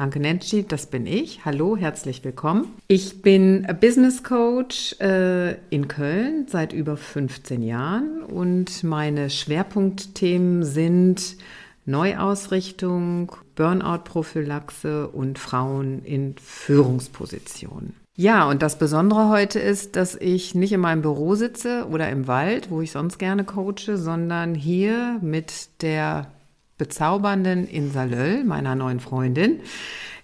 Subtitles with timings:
[0.00, 1.44] Anke Nenschi, das bin ich.
[1.44, 2.72] Hallo, herzlich willkommen.
[2.88, 11.36] Ich bin Business Coach äh, in Köln seit über 15 Jahren und meine Schwerpunktthemen sind
[11.84, 17.94] Neuausrichtung, Burnout-Prophylaxe und Frauen in Führungspositionen.
[18.16, 22.26] Ja, und das Besondere heute ist, dass ich nicht in meinem Büro sitze oder im
[22.26, 26.28] Wald, wo ich sonst gerne coache, sondern hier mit der
[26.80, 29.60] bezaubernden Insa Löll, meiner neuen Freundin,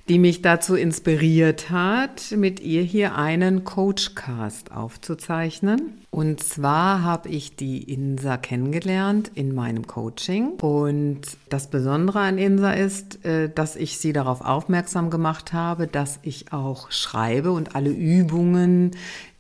[0.09, 5.99] die mich dazu inspiriert hat, mit ihr hier einen Coachcast aufzuzeichnen.
[6.11, 10.53] Und zwar habe ich die Insa kennengelernt in meinem Coaching.
[10.63, 16.21] Und das Besondere an Insa ist, äh, dass ich sie darauf aufmerksam gemacht habe, dass
[16.23, 18.93] ich auch schreibe und alle Übungen,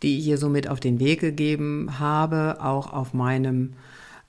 [0.02, 3.72] die ich ihr so mit auf den Weg gegeben habe, auch auf meinem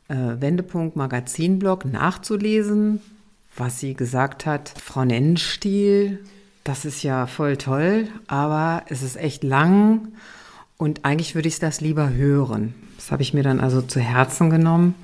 [0.07, 3.01] äh, Wendepunkt Magazinblog nachzulesen,
[3.55, 4.73] was sie gesagt hat.
[4.81, 6.19] Frau Nennstiel,
[6.63, 10.09] das ist ja voll toll, aber es ist echt lang
[10.77, 12.75] und eigentlich würde ich das lieber hören.
[12.97, 14.95] Das habe ich mir dann also zu Herzen genommen,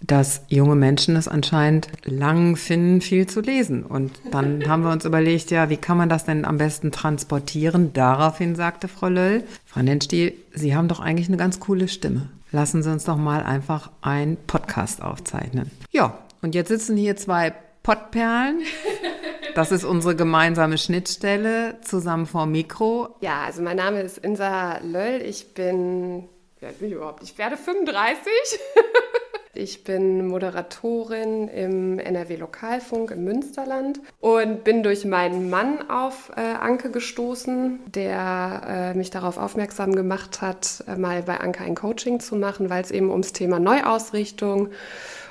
[0.00, 3.82] dass junge Menschen es anscheinend lang finden, viel zu lesen.
[3.82, 7.92] Und dann haben wir uns überlegt, ja, wie kann man das denn am besten transportieren?
[7.92, 12.82] Daraufhin sagte Frau Löll, Frau Nennstiel, Sie haben doch eigentlich eine ganz coole Stimme lassen
[12.82, 15.70] Sie uns doch mal einfach einen Podcast aufzeichnen.
[15.90, 18.62] Ja, und jetzt sitzen hier zwei Pottperlen.
[19.54, 23.16] Das ist unsere gemeinsame Schnittstelle zusammen vor Mikro.
[23.22, 25.20] Ja, also mein Name ist Insa Löll.
[25.22, 26.28] Ich bin,
[26.62, 27.24] alt bin ich überhaupt?
[27.24, 28.30] Ich werde 35.
[29.58, 36.40] Ich bin Moderatorin im NRW Lokalfunk im Münsterland und bin durch meinen Mann auf äh,
[36.40, 42.20] Anke gestoßen, der äh, mich darauf aufmerksam gemacht hat, äh, mal bei Anke ein Coaching
[42.20, 44.68] zu machen, weil es eben ums Thema Neuausrichtung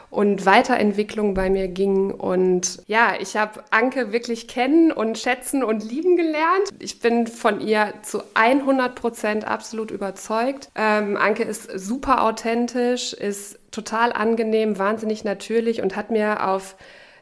[0.10, 2.12] und Weiterentwicklung bei mir ging.
[2.12, 6.70] Und ja, ich habe Anke wirklich kennen und schätzen und lieben gelernt.
[6.80, 10.70] Ich bin von ihr zu 100 Prozent absolut überzeugt.
[10.76, 16.78] Ähm, Anke ist super authentisch, ist total angenehm, wahnsinnig natürlich und hat mir auf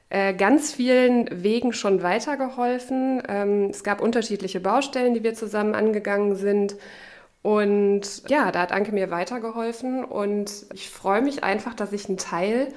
[0.09, 3.23] äh, ganz vielen Wegen schon weitergeholfen.
[3.28, 6.75] Ähm, es gab unterschiedliche Baustellen, die wir zusammen angegangen sind.
[7.45, 12.17] Und ja, da hat Anke mir weitergeholfen und ich freue mich einfach, dass ich ein
[12.17, 12.69] Teil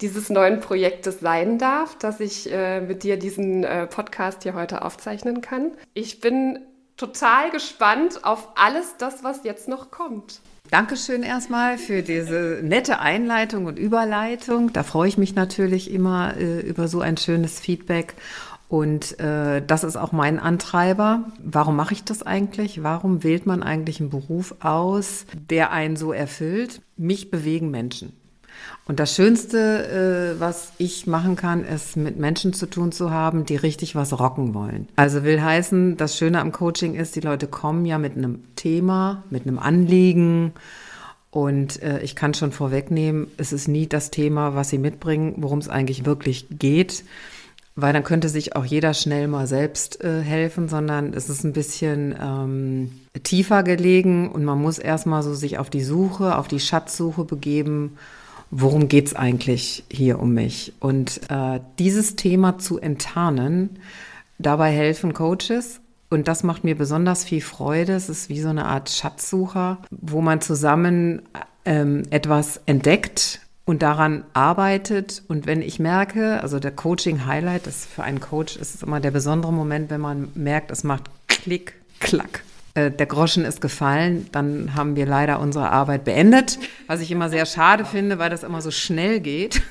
[0.00, 4.82] dieses neuen Projektes sein darf, dass ich äh, mit dir diesen äh, Podcast hier heute
[4.82, 5.72] aufzeichnen kann.
[5.92, 6.60] Ich bin
[6.96, 10.40] total gespannt auf alles das, was jetzt noch kommt.
[10.70, 14.72] Dankeschön erstmal für diese nette Einleitung und Überleitung.
[14.72, 18.14] Da freue ich mich natürlich immer äh, über so ein schönes Feedback.
[18.72, 21.24] Und äh, das ist auch mein Antreiber.
[21.44, 22.82] Warum mache ich das eigentlich?
[22.82, 26.80] Warum wählt man eigentlich einen Beruf aus, der einen so erfüllt?
[26.96, 28.14] Mich bewegen Menschen.
[28.86, 33.44] Und das Schönste, äh, was ich machen kann, ist mit Menschen zu tun zu haben,
[33.44, 34.88] die richtig was rocken wollen.
[34.96, 39.22] Also will heißen, das Schöne am Coaching ist, die Leute kommen ja mit einem Thema,
[39.28, 40.54] mit einem Anliegen.
[41.30, 45.58] Und äh, ich kann schon vorwegnehmen, es ist nie das Thema, was sie mitbringen, worum
[45.58, 47.04] es eigentlich wirklich geht.
[47.74, 51.54] Weil dann könnte sich auch jeder schnell mal selbst äh, helfen, sondern es ist ein
[51.54, 56.60] bisschen ähm, tiefer gelegen und man muss erstmal so sich auf die Suche, auf die
[56.60, 57.96] Schatzsuche begeben
[58.52, 60.74] worum geht es eigentlich hier um mich?
[60.78, 63.80] Und äh, dieses Thema zu enttarnen,
[64.38, 65.80] dabei helfen Coaches.
[66.10, 67.94] Und das macht mir besonders viel Freude.
[67.94, 71.22] Es ist wie so eine Art Schatzsucher, wo man zusammen
[71.64, 73.40] ähm, etwas entdeckt
[73.72, 75.22] und daran arbeitet.
[75.28, 79.50] Und wenn ich merke, also der Coaching-Highlight ist für einen Coach, ist immer der besondere
[79.50, 82.42] Moment, wenn man merkt, es macht Klick, Klack.
[82.74, 87.30] Äh, der Groschen ist gefallen, dann haben wir leider unsere Arbeit beendet, was ich immer
[87.30, 89.62] sehr schade finde, weil das immer so schnell geht.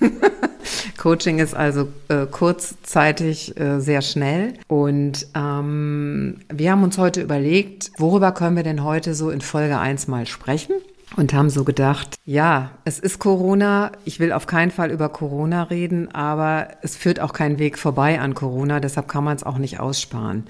[0.97, 4.55] Coaching ist also äh, kurzzeitig äh, sehr schnell.
[4.67, 9.77] Und ähm, wir haben uns heute überlegt, worüber können wir denn heute so in Folge
[9.77, 10.73] 1 mal sprechen?
[11.17, 13.91] Und haben so gedacht, ja, es ist Corona.
[14.05, 18.19] Ich will auf keinen Fall über Corona reden, aber es führt auch kein Weg vorbei
[18.21, 18.79] an Corona.
[18.79, 20.45] Deshalb kann man es auch nicht aussparen.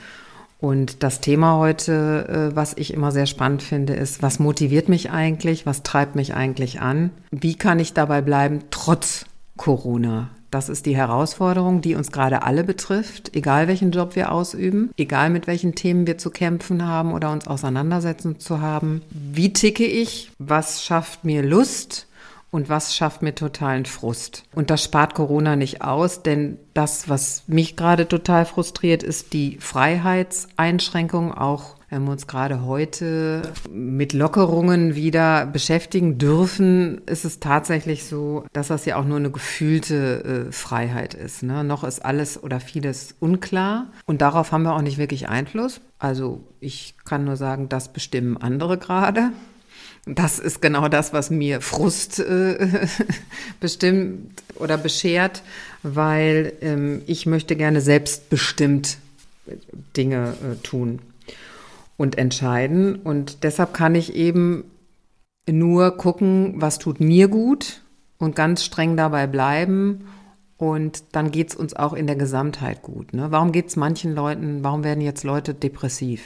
[0.59, 5.09] Und das Thema heute, äh, was ich immer sehr spannend finde, ist, was motiviert mich
[5.09, 5.65] eigentlich?
[5.65, 7.09] Was treibt mich eigentlich an?
[7.31, 9.25] Wie kann ich dabei bleiben, trotz
[9.57, 10.29] Corona?
[10.51, 15.29] Das ist die Herausforderung, die uns gerade alle betrifft, egal welchen Job wir ausüben, egal
[15.29, 19.01] mit welchen Themen wir zu kämpfen haben oder uns auseinandersetzen zu haben.
[19.09, 20.31] Wie ticke ich?
[20.37, 22.07] Was schafft mir Lust?
[22.51, 24.43] und was schafft mir totalen Frust.
[24.53, 29.57] Und das spart Corona nicht aus, denn das, was mich gerade total frustriert, ist die
[29.61, 38.05] Freiheitseinschränkung, auch wenn wir uns gerade heute mit Lockerungen wieder beschäftigen dürfen, ist es tatsächlich
[38.05, 41.43] so, dass das ja auch nur eine gefühlte äh, Freiheit ist.
[41.43, 41.65] Ne?
[41.65, 45.81] Noch ist alles oder vieles unklar und darauf haben wir auch nicht wirklich Einfluss.
[45.99, 49.33] Also ich kann nur sagen, das bestimmen andere gerade.
[50.05, 52.87] Das ist genau das, was mir Frust äh,
[53.59, 55.43] bestimmt oder beschert,
[55.83, 58.97] weil ähm, ich möchte gerne selbstbestimmt
[59.97, 60.99] Dinge äh, tun
[62.01, 62.95] und entscheiden.
[62.95, 64.63] Und deshalb kann ich eben
[65.47, 67.83] nur gucken, was tut mir gut
[68.17, 70.07] und ganz streng dabei bleiben.
[70.57, 73.13] Und dann geht es uns auch in der Gesamtheit gut.
[73.13, 73.27] Ne?
[73.29, 76.23] Warum geht es manchen Leuten, warum werden jetzt Leute depressiv?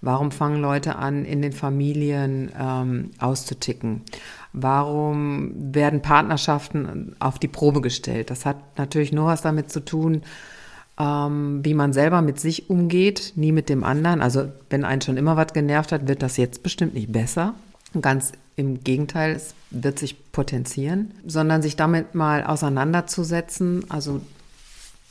[0.00, 4.02] Warum fangen Leute an, in den Familien ähm, auszuticken?
[4.52, 8.30] Warum werden Partnerschaften auf die Probe gestellt?
[8.30, 10.22] Das hat natürlich nur was damit zu tun,
[10.98, 14.20] ähm, wie man selber mit sich umgeht, nie mit dem anderen.
[14.20, 17.54] Also wenn einen schon immer was genervt hat, wird das jetzt bestimmt nicht besser.
[18.00, 23.90] Ganz im Gegenteil, es wird sich potenzieren, sondern sich damit mal auseinanderzusetzen.
[23.90, 24.20] Also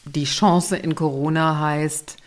[0.06, 2.18] die Chance in Corona heißt,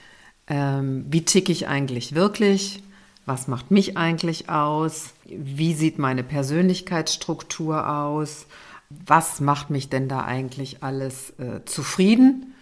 [0.48, 2.82] ähm, wie ticke ich eigentlich wirklich?
[3.24, 5.14] Was macht mich eigentlich aus?
[5.24, 8.46] Wie sieht meine Persönlichkeitsstruktur aus?
[8.88, 12.54] Was macht mich denn da eigentlich alles äh, zufrieden?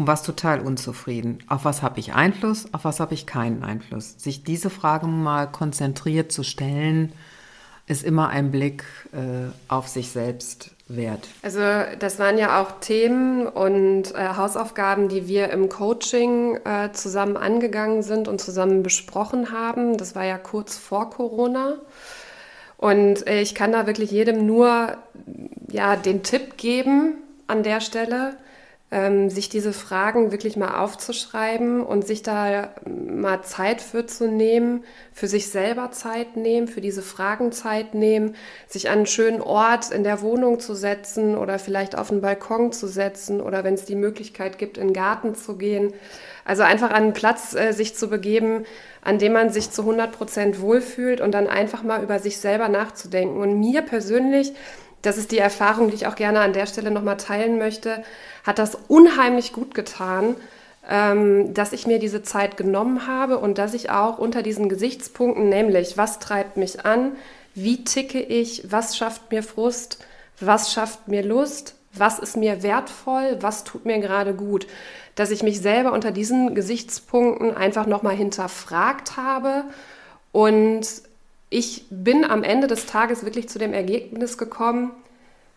[0.00, 1.40] Um was total unzufrieden.
[1.46, 4.14] Auf was habe ich Einfluss, auf was habe ich keinen Einfluss.
[4.16, 7.12] Sich diese Fragen mal konzentriert zu stellen,
[7.86, 8.82] ist immer ein Blick
[9.12, 11.28] äh, auf sich selbst wert.
[11.42, 11.60] Also
[11.98, 18.02] das waren ja auch Themen und äh, Hausaufgaben, die wir im Coaching äh, zusammen angegangen
[18.02, 19.98] sind und zusammen besprochen haben.
[19.98, 21.74] Das war ja kurz vor Corona.
[22.78, 24.96] Und äh, ich kann da wirklich jedem nur
[25.70, 27.16] ja, den Tipp geben
[27.48, 28.38] an der Stelle,
[28.92, 34.84] ähm, sich diese Fragen wirklich mal aufzuschreiben und sich da mal Zeit für zu nehmen,
[35.12, 38.34] für sich selber Zeit nehmen, für diese Fragen Zeit nehmen,
[38.66, 42.72] sich an einen schönen Ort in der Wohnung zu setzen oder vielleicht auf den Balkon
[42.72, 45.92] zu setzen oder wenn es die Möglichkeit gibt, in den Garten zu gehen.
[46.44, 48.64] Also einfach an einen Platz äh, sich zu begeben,
[49.02, 52.68] an dem man sich zu 100 Prozent wohlfühlt und dann einfach mal über sich selber
[52.68, 53.40] nachzudenken.
[53.40, 54.52] Und mir persönlich
[55.02, 58.02] das ist die Erfahrung, die ich auch gerne an der Stelle nochmal teilen möchte,
[58.44, 60.36] hat das unheimlich gut getan,
[60.88, 65.48] ähm, dass ich mir diese Zeit genommen habe und dass ich auch unter diesen Gesichtspunkten,
[65.48, 67.12] nämlich was treibt mich an,
[67.54, 70.04] wie ticke ich, was schafft mir Frust,
[70.40, 74.66] was schafft mir Lust, was ist mir wertvoll, was tut mir gerade gut,
[75.16, 79.64] dass ich mich selber unter diesen Gesichtspunkten einfach nochmal hinterfragt habe
[80.32, 80.86] und
[81.50, 84.92] ich bin am Ende des Tages wirklich zu dem Ergebnis gekommen,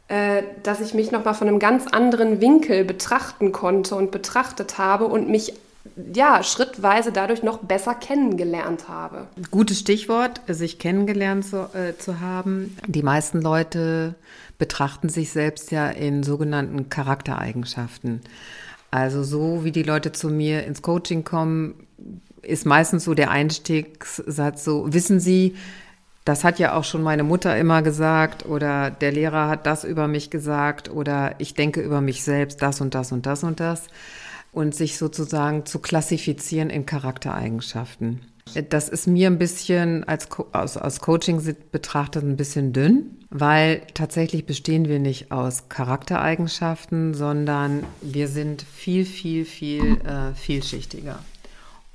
[0.07, 5.05] äh, dass ich mich nochmal von einem ganz anderen Winkel betrachten konnte und betrachtet habe
[5.05, 5.53] und mich
[6.13, 9.27] ja, schrittweise dadurch noch besser kennengelernt habe.
[9.51, 12.75] Gutes Stichwort, sich kennengelernt zu, äh, zu haben.
[12.87, 14.15] Die meisten Leute
[14.57, 18.21] betrachten sich selbst ja in sogenannten Charaktereigenschaften.
[18.91, 21.87] Also so wie die Leute zu mir ins Coaching kommen,
[22.41, 25.55] ist meistens so der Einstiegssatz so, wissen Sie,
[26.25, 30.07] das hat ja auch schon meine Mutter immer gesagt oder der Lehrer hat das über
[30.07, 33.87] mich gesagt oder ich denke über mich selbst das und das und das und das
[34.53, 38.21] und sich sozusagen zu klassifizieren in Charaktereigenschaften.
[38.69, 44.45] Das ist mir ein bisschen als aus, aus Coaching betrachtet ein bisschen dünn, weil tatsächlich
[44.45, 51.19] bestehen wir nicht aus Charaktereigenschaften, sondern wir sind viel, viel, viel äh, vielschichtiger.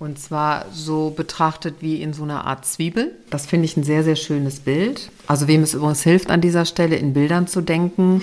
[0.01, 3.17] Und zwar so betrachtet wie in so einer Art Zwiebel.
[3.31, 5.11] Das finde ich ein sehr, sehr schönes Bild.
[5.27, 8.23] Also wem es übrigens hilft, an dieser Stelle in Bildern zu denken.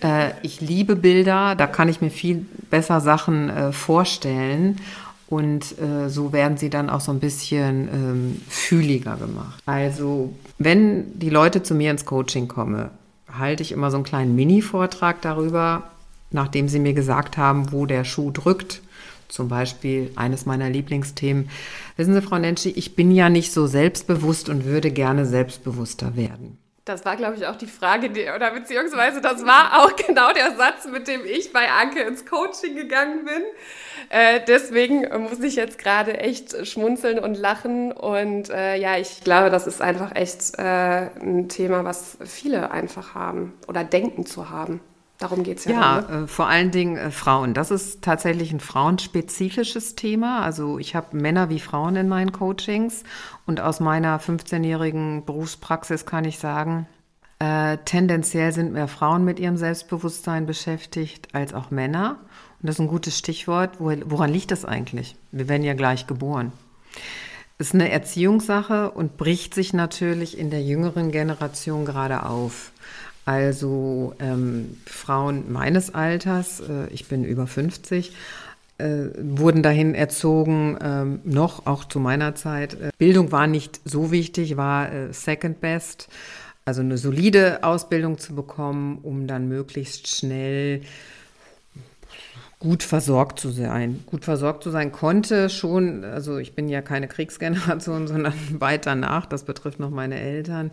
[0.00, 4.76] Äh, ich liebe Bilder, da kann ich mir viel besser Sachen äh, vorstellen.
[5.28, 9.60] Und äh, so werden sie dann auch so ein bisschen ähm, fühliger gemacht.
[9.66, 12.88] Also wenn die Leute zu mir ins Coaching kommen,
[13.36, 15.90] halte ich immer so einen kleinen Mini-Vortrag darüber,
[16.30, 18.80] nachdem sie mir gesagt haben, wo der Schuh drückt
[19.28, 21.50] zum Beispiel eines meiner Lieblingsthemen.
[21.96, 26.58] Wissen Sie, Frau Nenschi, ich bin ja nicht so selbstbewusst und würde gerne selbstbewusster werden.
[26.86, 30.54] Das war, glaube ich, auch die Frage, die, oder beziehungsweise das war auch genau der
[30.56, 33.42] Satz, mit dem ich bei Anke ins Coaching gegangen bin.
[34.08, 37.90] Äh, deswegen muss ich jetzt gerade echt schmunzeln und lachen.
[37.90, 43.16] Und äh, ja, ich glaube, das ist einfach echt äh, ein Thema, was viele einfach
[43.16, 44.80] haben oder denken zu haben.
[45.18, 45.72] Darum geht es ja.
[45.72, 46.24] Ja, dann, ne?
[46.24, 47.54] äh, vor allen Dingen äh, Frauen.
[47.54, 50.42] Das ist tatsächlich ein frauenspezifisches Thema.
[50.42, 53.02] Also ich habe Männer wie Frauen in meinen Coachings
[53.46, 56.86] und aus meiner 15-jährigen Berufspraxis kann ich sagen,
[57.38, 62.16] Äh, tendenziell sind mehr Frauen mit ihrem Selbstbewusstsein beschäftigt als auch Männer.
[62.62, 63.72] Und das ist ein gutes Stichwort.
[63.78, 65.16] Woran liegt das eigentlich?
[65.32, 66.52] Wir werden ja gleich geboren.
[67.58, 72.72] Ist eine Erziehungssache und bricht sich natürlich in der jüngeren Generation gerade auf.
[73.26, 78.12] Also ähm, Frauen meines Alters, äh, ich bin über 50,
[78.78, 82.74] äh, wurden dahin erzogen, ähm, noch auch zu meiner Zeit.
[82.74, 86.08] Äh, Bildung war nicht so wichtig, war äh, second best.
[86.64, 90.82] Also eine solide Ausbildung zu bekommen, um dann möglichst schnell
[92.66, 94.00] gut versorgt zu sein.
[94.06, 99.24] Gut versorgt zu sein konnte schon, also ich bin ja keine Kriegsgeneration, sondern weit danach,
[99.24, 100.72] das betrifft noch meine Eltern,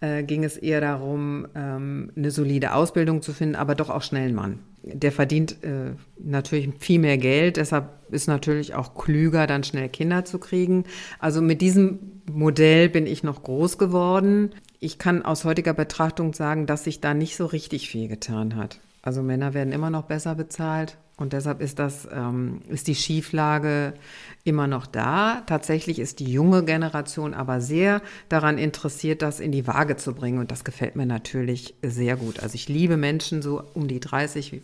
[0.00, 4.24] äh, ging es eher darum, ähm, eine solide Ausbildung zu finden, aber doch auch schnell
[4.24, 4.58] einen Mann.
[4.82, 10.24] Der verdient äh, natürlich viel mehr Geld, deshalb ist natürlich auch klüger, dann schnell Kinder
[10.24, 10.86] zu kriegen.
[11.20, 12.00] Also mit diesem
[12.32, 14.50] Modell bin ich noch groß geworden.
[14.80, 18.80] Ich kann aus heutiger Betrachtung sagen, dass sich da nicht so richtig viel getan hat.
[19.02, 23.92] Also Männer werden immer noch besser bezahlt, und deshalb ist das, ähm, ist die Schieflage
[24.44, 25.42] immer noch da.
[25.46, 30.38] Tatsächlich ist die junge Generation aber sehr daran interessiert, das in die Waage zu bringen.
[30.38, 32.40] Und das gefällt mir natürlich sehr gut.
[32.40, 34.62] Also ich liebe Menschen so um die 30, wie,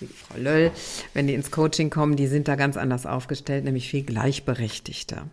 [0.00, 0.70] wie Frau Löll,
[1.12, 5.26] wenn die ins Coaching kommen, die sind da ganz anders aufgestellt, nämlich viel gleichberechtigter.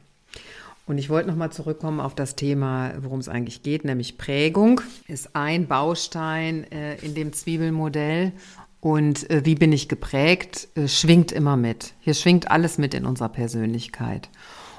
[0.88, 5.36] Und ich wollte nochmal zurückkommen auf das Thema, worum es eigentlich geht, nämlich Prägung ist
[5.36, 8.32] ein Baustein äh, in dem Zwiebelmodell.
[8.80, 11.94] Und äh, wie bin ich geprägt, äh, schwingt immer mit.
[12.00, 14.30] Hier schwingt alles mit in unserer Persönlichkeit.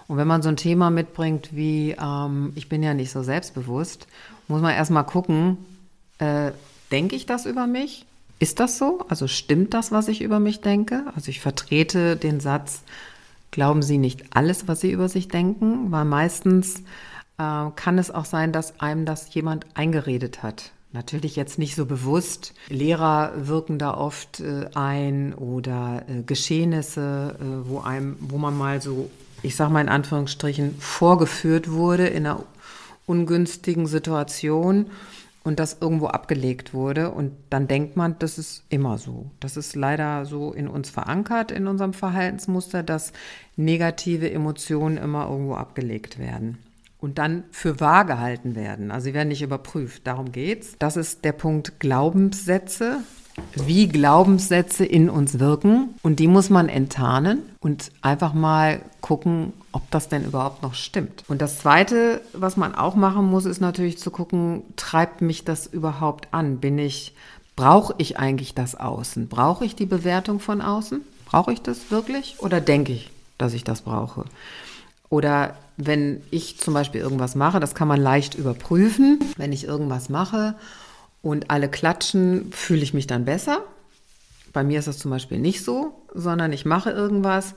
[0.07, 4.07] Und wenn man so ein Thema mitbringt wie, ähm, ich bin ja nicht so selbstbewusst,
[4.49, 5.59] muss man erstmal gucken,
[6.19, 6.52] äh,
[6.90, 8.07] denke ich das über mich?
[8.38, 9.05] Ist das so?
[9.09, 11.05] Also stimmt das, was ich über mich denke?
[11.14, 12.83] Also ich vertrete den Satz,
[13.50, 16.83] glauben Sie nicht alles, was Sie über sich denken, weil meistens
[17.38, 20.71] äh, kann es auch sein, dass einem das jemand eingeredet hat.
[20.99, 22.55] Natürlich jetzt nicht so bewusst.
[22.69, 28.83] Lehrer wirken da oft äh, ein oder äh, Geschehnisse, äh, wo, einem, wo man mal
[28.83, 29.09] so,
[29.45, 32.43] ich sage mal in Anführungsstrichen, vorgeführt wurde in einer
[33.07, 34.87] ungünstigen Situation
[35.45, 37.12] und das irgendwo abgelegt wurde.
[37.12, 39.31] Und dann denkt man, das ist immer so.
[39.38, 43.12] Das ist leider so in uns verankert, in unserem Verhaltensmuster, dass
[43.55, 46.59] negative Emotionen immer irgendwo abgelegt werden
[47.00, 48.90] und dann für wahr gehalten werden.
[48.90, 50.07] Also sie werden nicht überprüft.
[50.07, 50.76] Darum geht's.
[50.78, 53.02] Das ist der Punkt Glaubenssätze,
[53.55, 55.95] wie Glaubenssätze in uns wirken.
[56.02, 61.25] Und die muss man enttarnen und einfach mal gucken, ob das denn überhaupt noch stimmt.
[61.28, 65.67] Und das Zweite, was man auch machen muss, ist natürlich zu gucken, treibt mich das
[65.67, 66.59] überhaupt an?
[66.59, 67.14] Bin ich,
[67.55, 69.28] brauche ich eigentlich das Außen?
[69.28, 71.02] Brauche ich die Bewertung von außen?
[71.26, 72.37] Brauche ich das wirklich?
[72.38, 74.25] Oder denke ich, dass ich das brauche?
[75.08, 79.20] Oder wenn ich zum Beispiel irgendwas mache, das kann man leicht überprüfen.
[79.36, 80.54] Wenn ich irgendwas mache
[81.22, 83.62] und alle klatschen, fühle ich mich dann besser.
[84.52, 87.54] Bei mir ist das zum Beispiel nicht so, sondern ich mache irgendwas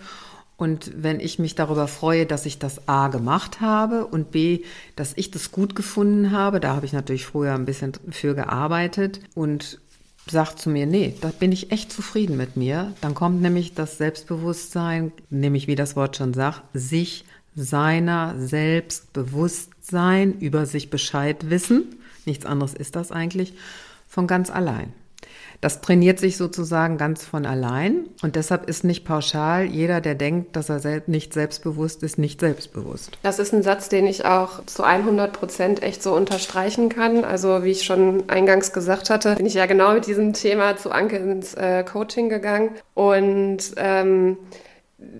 [0.61, 4.63] und wenn ich mich darüber freue, dass ich das A gemacht habe und B,
[4.95, 9.21] dass ich das gut gefunden habe, da habe ich natürlich früher ein bisschen für gearbeitet
[9.33, 9.79] und
[10.29, 13.97] sagt zu mir, nee, da bin ich echt zufrieden mit mir, dann kommt nämlich das
[13.97, 22.45] Selbstbewusstsein, nämlich wie das Wort schon sagt, sich seiner Selbstbewusstsein, über sich Bescheid wissen, nichts
[22.45, 23.53] anderes ist das eigentlich,
[24.07, 24.93] von ganz allein.
[25.61, 30.55] Das trainiert sich sozusagen ganz von allein und deshalb ist nicht pauschal jeder, der denkt,
[30.55, 33.19] dass er nicht selbstbewusst ist, nicht selbstbewusst.
[33.21, 37.23] Das ist ein Satz, den ich auch zu 100 Prozent echt so unterstreichen kann.
[37.23, 40.91] Also wie ich schon eingangs gesagt hatte, bin ich ja genau mit diesem Thema zu
[40.91, 44.37] Anke ins äh, Coaching gegangen und ähm,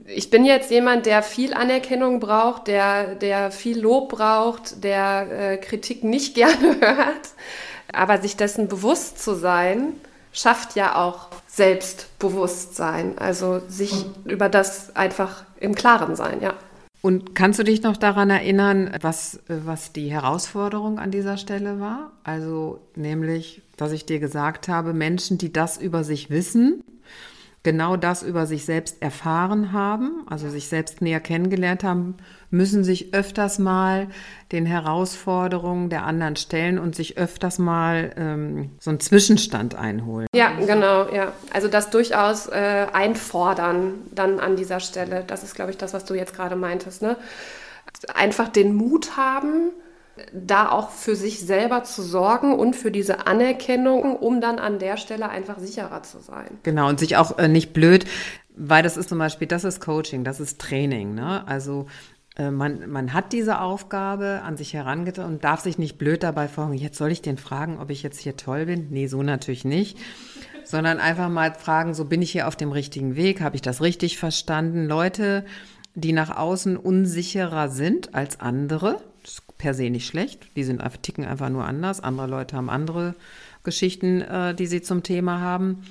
[0.07, 5.57] ich bin jetzt jemand, der viel Anerkennung braucht, der, der viel Lob braucht, der äh,
[5.57, 7.29] Kritik nicht gerne hört.
[7.93, 9.93] Aber sich dessen bewusst zu sein,
[10.31, 13.17] schafft ja auch Selbstbewusstsein.
[13.17, 16.53] Also sich Und über das einfach im Klaren sein, ja.
[17.01, 22.11] Und kannst du dich noch daran erinnern, was, was die Herausforderung an dieser Stelle war?
[22.23, 26.83] Also nämlich, dass ich dir gesagt habe, Menschen, die das über sich wissen,
[27.63, 32.17] genau das über sich selbst erfahren haben, also sich selbst näher kennengelernt haben,
[32.49, 34.07] müssen sich öfters mal
[34.51, 40.27] den Herausforderungen der anderen stellen und sich öfters mal ähm, so einen Zwischenstand einholen.
[40.35, 41.33] Ja, genau, ja.
[41.53, 45.23] Also das durchaus äh, einfordern dann an dieser Stelle.
[45.25, 47.03] Das ist, glaube ich, das, was du jetzt gerade meintest.
[47.03, 47.15] Ne?
[48.15, 49.71] Einfach den Mut haben,
[50.33, 54.97] da auch für sich selber zu sorgen und für diese Anerkennung, um dann an der
[54.97, 56.57] Stelle einfach sicherer zu sein.
[56.63, 58.05] Genau, und sich auch äh, nicht blöd,
[58.55, 61.15] weil das ist zum Beispiel, das ist Coaching, das ist Training.
[61.15, 61.47] Ne?
[61.47, 61.87] Also
[62.37, 66.47] äh, man, man hat diese Aufgabe an sich herangetragen und darf sich nicht blöd dabei
[66.47, 68.87] vorstellen, jetzt soll ich den fragen, ob ich jetzt hier toll bin?
[68.89, 69.97] Nee, so natürlich nicht.
[70.63, 73.41] Sondern einfach mal fragen, so bin ich hier auf dem richtigen Weg?
[73.41, 74.85] Habe ich das richtig verstanden?
[74.85, 75.43] Leute,
[75.95, 79.01] die nach außen unsicherer sind als andere,
[79.61, 82.01] per se nicht schlecht, die sind ticken einfach nur anders.
[82.01, 83.13] Andere Leute haben andere
[83.63, 85.83] Geschichten, äh, die sie zum Thema haben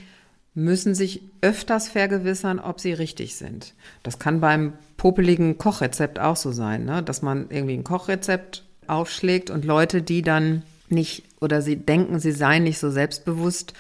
[0.55, 3.75] müssen sich öfters vergewissern, ob sie richtig sind.
[4.03, 7.03] Das kann beim popeligen Kochrezept auch so sein, ne?
[7.03, 12.33] dass man irgendwie ein Kochrezept aufschlägt und Leute, die dann nicht oder sie denken, sie
[12.33, 13.75] seien nicht so selbstbewusst,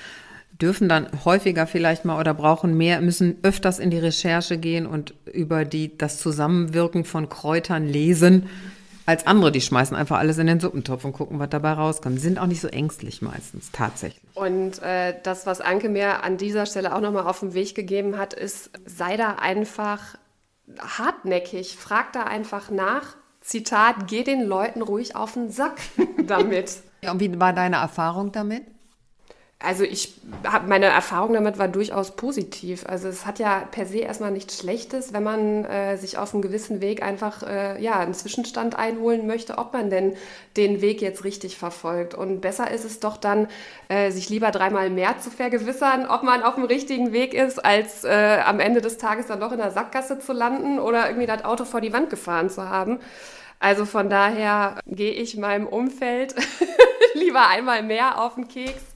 [0.60, 5.14] dürfen dann häufiger vielleicht mal oder brauchen mehr, müssen öfters in die Recherche gehen und
[5.32, 8.44] über die, das Zusammenwirken von Kräutern lesen,
[9.10, 12.16] als andere, die schmeißen einfach alles in den Suppentopf und gucken, was dabei rauskommt.
[12.16, 14.22] Die sind auch nicht so ängstlich meistens, tatsächlich.
[14.34, 18.16] Und äh, das, was Anke mir an dieser Stelle auch nochmal auf den Weg gegeben
[18.16, 20.16] hat, ist, sei da einfach
[20.78, 23.16] hartnäckig, frag da einfach nach.
[23.40, 25.80] Zitat, geh den Leuten ruhig auf den Sack
[26.26, 26.72] damit.
[27.02, 28.62] Ja, und wie war deine Erfahrung damit?
[29.62, 32.86] Also ich habe meine Erfahrung damit war durchaus positiv.
[32.86, 36.40] Also es hat ja per se erstmal nichts Schlechtes, wenn man äh, sich auf einem
[36.40, 40.16] gewissen Weg einfach äh, ja einen Zwischenstand einholen möchte, ob man denn
[40.56, 42.14] den Weg jetzt richtig verfolgt.
[42.14, 43.48] Und besser ist es doch dann,
[43.90, 48.02] äh, sich lieber dreimal mehr zu vergewissern, ob man auf dem richtigen Weg ist, als
[48.04, 51.44] äh, am Ende des Tages dann doch in der Sackgasse zu landen oder irgendwie das
[51.44, 52.98] Auto vor die Wand gefahren zu haben.
[53.58, 56.34] Also von daher gehe ich meinem Umfeld
[57.14, 58.89] lieber einmal mehr auf den Keks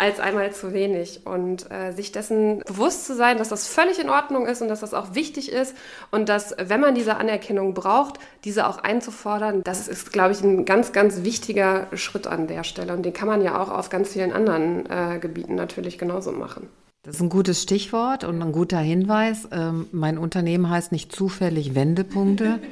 [0.00, 1.20] als einmal zu wenig.
[1.26, 4.80] Und äh, sich dessen bewusst zu sein, dass das völlig in Ordnung ist und dass
[4.80, 5.76] das auch wichtig ist
[6.10, 10.64] und dass, wenn man diese Anerkennung braucht, diese auch einzufordern, das ist, glaube ich, ein
[10.64, 12.94] ganz, ganz wichtiger Schritt an der Stelle.
[12.94, 16.68] Und den kann man ja auch auf ganz vielen anderen äh, Gebieten natürlich genauso machen.
[17.02, 19.48] Das ist ein gutes Stichwort und ein guter Hinweis.
[19.52, 22.60] Ähm, mein Unternehmen heißt nicht zufällig Wendepunkte.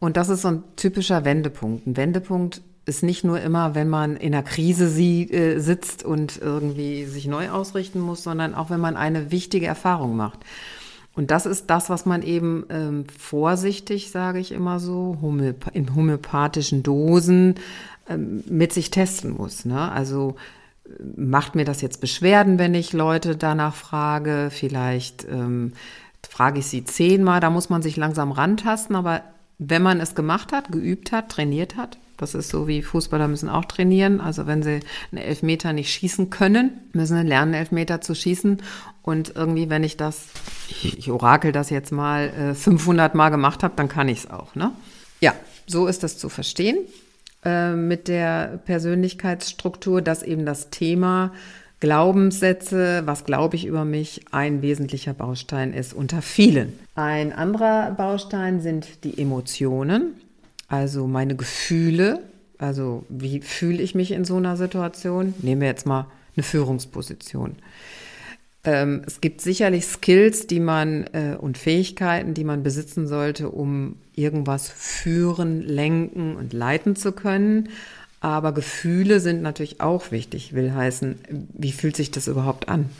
[0.00, 1.86] Und das ist so ein typischer Wendepunkt.
[1.86, 6.38] Ein Wendepunkt ist nicht nur immer, wenn man in einer Krise sie, äh, sitzt und
[6.38, 10.40] irgendwie sich neu ausrichten muss, sondern auch wenn man eine wichtige Erfahrung macht.
[11.14, 15.94] Und das ist das, was man eben ähm, vorsichtig, sage ich immer so, homöop in
[15.94, 17.56] homöopathischen Dosen
[18.08, 19.64] ähm, mit sich testen muss.
[19.64, 19.90] Ne?
[19.90, 20.36] Also
[20.86, 24.48] äh, macht mir das jetzt Beschwerden, wenn ich Leute danach frage?
[24.50, 25.72] Vielleicht ähm,
[26.28, 29.22] frage ich sie zehnmal, da muss man sich langsam rantasten, aber
[29.58, 33.48] wenn man es gemacht hat, geübt hat, trainiert hat, das ist so wie Fußballer müssen
[33.48, 34.20] auch trainieren.
[34.20, 34.80] Also wenn sie
[35.10, 38.62] einen Elfmeter nicht schießen können, müssen sie lernen, Elfmeter zu schießen.
[39.02, 40.26] Und irgendwie, wenn ich das,
[40.68, 44.54] ich, orakel das jetzt mal, 500 äh, Mal gemacht habe, dann kann ich es auch.
[44.54, 44.72] Ne?
[45.20, 45.34] Ja,
[45.66, 46.78] so ist das zu verstehen
[47.44, 51.32] äh, mit der Persönlichkeitsstruktur, dass eben das Thema
[51.80, 56.78] Glaubenssätze, was glaube ich über mich, ein wesentlicher Baustein ist unter vielen.
[56.94, 60.14] Ein anderer Baustein sind die Emotionen.
[60.70, 62.20] Also meine Gefühle,
[62.56, 65.34] also wie fühle ich mich in so einer Situation?
[65.42, 66.06] Nehmen wir jetzt mal
[66.36, 67.56] eine Führungsposition.
[68.62, 73.96] Ähm, es gibt sicherlich Skills, die man äh, und Fähigkeiten, die man besitzen sollte, um
[74.14, 77.70] irgendwas führen, lenken und leiten zu können.
[78.20, 80.52] Aber Gefühle sind natürlich auch wichtig.
[80.54, 81.18] Will heißen,
[81.52, 82.90] wie fühlt sich das überhaupt an?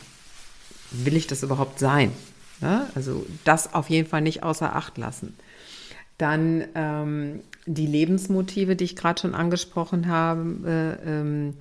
[0.90, 2.10] Will ich das überhaupt sein?
[2.60, 2.88] Ja?
[2.96, 5.36] Also das auf jeden Fall nicht außer Acht lassen.
[6.20, 11.54] Dann ähm, die Lebensmotive, die ich gerade schon angesprochen habe, äh, ähm,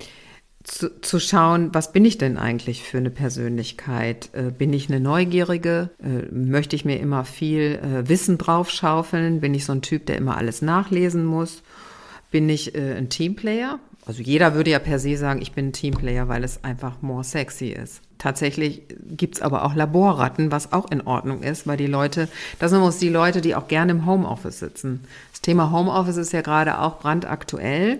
[0.62, 4.28] zu, zu, schauen, was bin ich denn eigentlich für eine Persönlichkeit?
[4.34, 5.88] Äh, bin ich eine Neugierige?
[6.02, 9.40] Äh, möchte ich mir immer viel äh, Wissen draufschaufeln?
[9.40, 11.62] Bin ich so ein Typ, der immer alles nachlesen muss?
[12.30, 13.78] Bin ich äh, ein Teamplayer?
[14.04, 17.24] Also jeder würde ja per se sagen, ich bin ein Teamplayer, weil es einfach more
[17.24, 18.02] sexy ist.
[18.20, 18.82] Tatsächlich
[19.16, 22.28] gibt es aber auch Laborratten, was auch in Ordnung ist, weil die Leute,
[22.58, 25.00] das sind uns die Leute, die auch gerne im Homeoffice sitzen.
[25.32, 27.98] Das Thema Homeoffice ist ja gerade auch brandaktuell.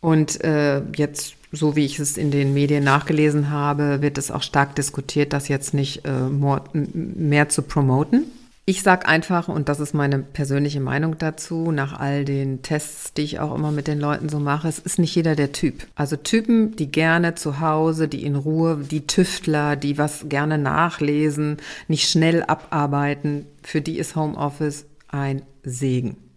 [0.00, 4.42] Und äh, jetzt, so wie ich es in den Medien nachgelesen habe, wird es auch
[4.42, 8.22] stark diskutiert, das jetzt nicht äh, more, mehr zu promoten.
[8.68, 13.22] Ich sage einfach, und das ist meine persönliche Meinung dazu, nach all den Tests, die
[13.22, 15.86] ich auch immer mit den Leuten so mache, es ist nicht jeder der Typ.
[15.94, 21.56] Also Typen, die gerne zu Hause, die in Ruhe, die Tüftler, die was gerne nachlesen,
[21.86, 26.27] nicht schnell abarbeiten, für die ist Homeoffice ein Segen.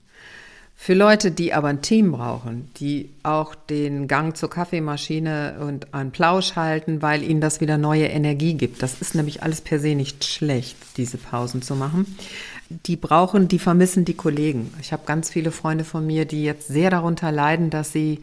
[0.84, 6.10] Für Leute, die aber ein Team brauchen, die auch den Gang zur Kaffeemaschine und einen
[6.10, 8.82] Plausch halten, weil ihnen das wieder neue Energie gibt.
[8.82, 12.17] Das ist nämlich alles per se nicht schlecht, diese Pausen zu machen.
[12.86, 14.74] Die brauchen, die vermissen die Kollegen.
[14.82, 18.22] Ich habe ganz viele Freunde von mir, die jetzt sehr darunter leiden, dass sie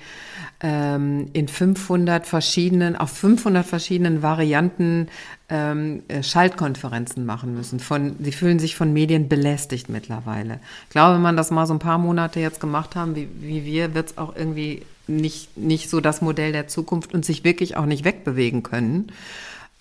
[0.60, 5.08] ähm, in 500 verschiedenen, auf 500 verschiedenen Varianten
[5.48, 7.80] ähm, äh, Schaltkonferenzen machen müssen.
[7.80, 10.60] Von, sie fühlen sich von Medien belästigt mittlerweile.
[10.84, 13.64] Ich glaube, wenn man das mal so ein paar Monate jetzt gemacht haben, wie, wie
[13.64, 17.76] wir, wird es auch irgendwie nicht, nicht so das Modell der Zukunft und sich wirklich
[17.76, 19.12] auch nicht wegbewegen können.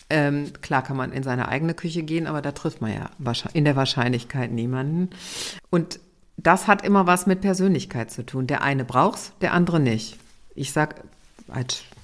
[0.09, 3.09] Ähm, klar kann man in seine eigene Küche gehen, aber da trifft man ja
[3.53, 5.09] in der Wahrscheinlichkeit niemanden.
[5.69, 5.99] Und
[6.37, 8.47] das hat immer was mit Persönlichkeit zu tun.
[8.47, 10.17] Der eine braucht's, der andere nicht.
[10.55, 10.95] Ich sag,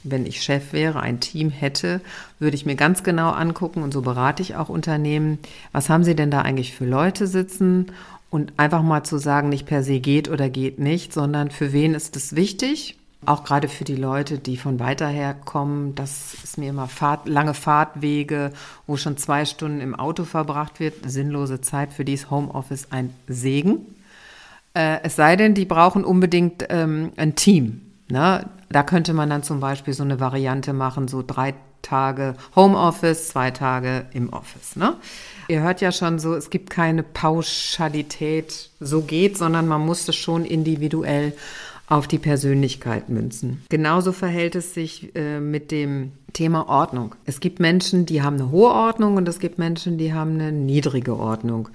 [0.04, 2.02] wenn ich Chef wäre, ein Team hätte,
[2.40, 5.40] würde ich mir ganz genau angucken und so berate ich auch Unternehmen,
[5.72, 7.92] was haben sie denn da eigentlich für Leute sitzen
[8.30, 11.94] und einfach mal zu sagen, nicht per se geht oder geht nicht, sondern für wen
[11.94, 16.58] ist es wichtig auch gerade für die Leute, die von weiter her kommen, das ist
[16.58, 18.52] mir immer Fahrt, lange Fahrtwege,
[18.88, 23.14] wo schon zwei Stunden im Auto verbracht wird, sinnlose Zeit, für die ist Homeoffice ein
[23.28, 23.86] Segen.
[24.74, 27.82] Äh, es sei denn, die brauchen unbedingt ähm, ein Team.
[28.10, 28.50] Ne?
[28.70, 33.52] Da könnte man dann zum Beispiel so eine Variante machen, so drei Tage Homeoffice, zwei
[33.52, 34.76] Tage im Office.
[34.76, 34.96] Ne?
[35.48, 40.16] Ihr hört ja schon so, es gibt keine Pauschalität, so geht, sondern man muss es
[40.16, 41.34] schon individuell
[41.88, 43.62] auf die Persönlichkeit münzen.
[43.70, 47.16] Genauso verhält es sich äh, mit dem Thema Ordnung.
[47.26, 50.52] Es gibt Menschen, die haben eine hohe Ordnung und es gibt Menschen, die haben eine
[50.52, 51.70] niedrige Ordnung.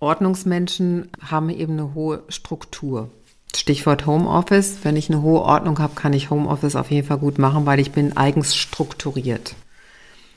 [0.00, 3.08] Ordnungsmenschen haben eben eine hohe Struktur.
[3.54, 4.78] Stichwort Homeoffice.
[4.82, 7.80] Wenn ich eine hohe Ordnung habe, kann ich Homeoffice auf jeden Fall gut machen, weil
[7.80, 9.54] ich bin eigens strukturiert.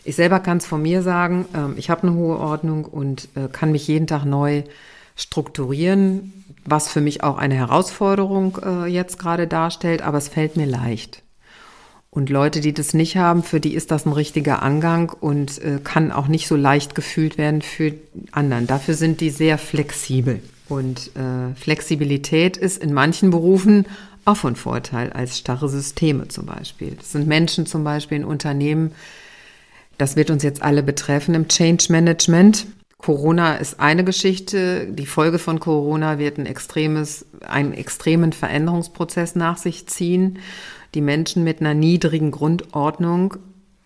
[0.06, 3.50] Ich selber kann es von mir sagen, äh, ich habe eine hohe Ordnung und äh,
[3.52, 4.63] kann mich jeden Tag neu
[5.15, 6.38] strukturieren,
[6.69, 11.23] was für mich auch eine Herausforderung äh, jetzt gerade darstellt, aber es fällt mir leicht.
[12.12, 15.79] Und Leute, die das nicht haben, für die ist das ein richtiger Angang und äh,
[15.84, 17.93] kann auch nicht so leicht gefühlt werden für
[18.32, 18.65] anderen.
[18.65, 20.41] Dafür sind die sehr flexibel.
[20.67, 23.86] Und äh, Flexibilität ist in manchen Berufen
[24.25, 26.95] auch von Vorteil als starre Systeme zum Beispiel.
[26.95, 28.91] Das sind Menschen zum Beispiel in Unternehmen,
[29.99, 32.65] das wird uns jetzt alle betreffen im Change Management.
[32.99, 34.88] Corona ist eine Geschichte.
[34.88, 40.39] Die Folge von Corona wird ein extremes, einen extremen Veränderungsprozess nach sich ziehen.
[40.93, 43.38] Die Menschen mit einer niedrigen Grundordnung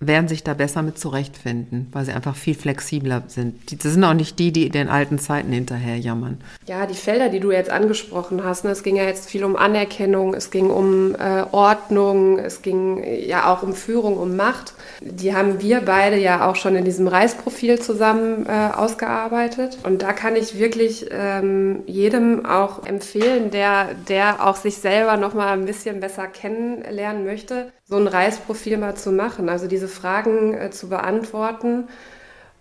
[0.08, 3.84] werden sich da besser mit zurechtfinden, weil sie einfach viel flexibler sind.
[3.84, 6.40] Das sind auch nicht die, die den alten Zeiten hinterher jammern.
[6.68, 9.56] Ja, die Felder, die du jetzt angesprochen hast, ne, es ging ja jetzt viel um
[9.56, 14.74] Anerkennung, es ging um äh, Ordnung, es ging ja auch um Führung, um Macht.
[15.02, 19.78] Die haben wir beide ja auch schon in diesem Reisprofil zusammen äh, ausgearbeitet.
[19.84, 25.34] Und da kann ich wirklich ähm, jedem auch empfehlen, der, der auch sich selber noch
[25.34, 30.54] mal ein bisschen besser kennenlernen möchte, so ein Reisprofil mal zu machen, also diese Fragen
[30.54, 31.88] äh, zu beantworten.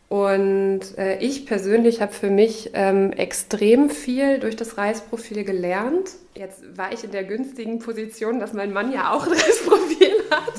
[0.09, 6.11] Und äh, ich persönlich habe für mich ähm, extrem viel durch das Reisprofil gelernt.
[6.35, 10.55] Jetzt war ich in der günstigen Position, dass mein Mann ja auch ein Reisprofil hat.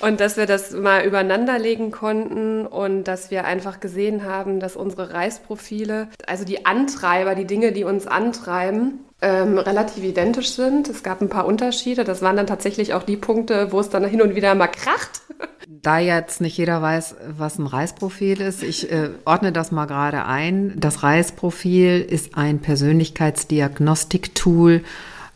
[0.00, 4.76] und dass wir das mal übereinander legen konnten und dass wir einfach gesehen haben, dass
[4.76, 10.88] unsere Reisprofile, also die Antreiber, die Dinge, die uns antreiben, ähm, relativ identisch sind.
[10.88, 12.04] Es gab ein paar Unterschiede.
[12.04, 15.22] Das waren dann tatsächlich auch die Punkte, wo es dann hin und wieder mal kracht.
[15.68, 20.24] Da jetzt nicht jeder weiß, was ein Reisprofil ist, ich äh, ordne das mal gerade
[20.24, 20.74] ein.
[20.76, 24.65] Das Reisprofil ist ein Persönlichkeitsdiagnostik-Tool,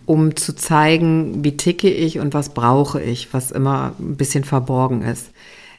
[0.07, 5.03] um zu zeigen, wie ticke ich und was brauche ich, was immer ein bisschen verborgen
[5.03, 5.31] ist.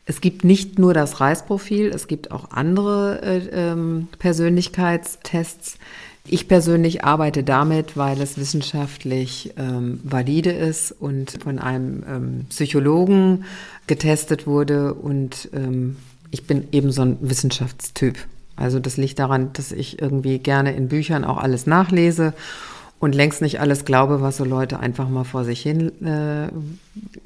[0.06, 5.78] Es gibt nicht nur das Reisprofil, es gibt auch andere äh, ähm, Persönlichkeitstests,
[6.28, 13.46] ich persönlich arbeite damit, weil es wissenschaftlich ähm, valide ist und von einem ähm, Psychologen
[13.88, 15.98] getestet wurde und ähm,
[16.30, 18.18] ich bin eben so ein Wissenschaftstyp.
[18.56, 22.34] Also das liegt daran, dass ich irgendwie gerne in Büchern auch alles nachlese
[23.02, 26.50] und längst nicht alles glaube, was so Leute einfach mal vor sich hin äh,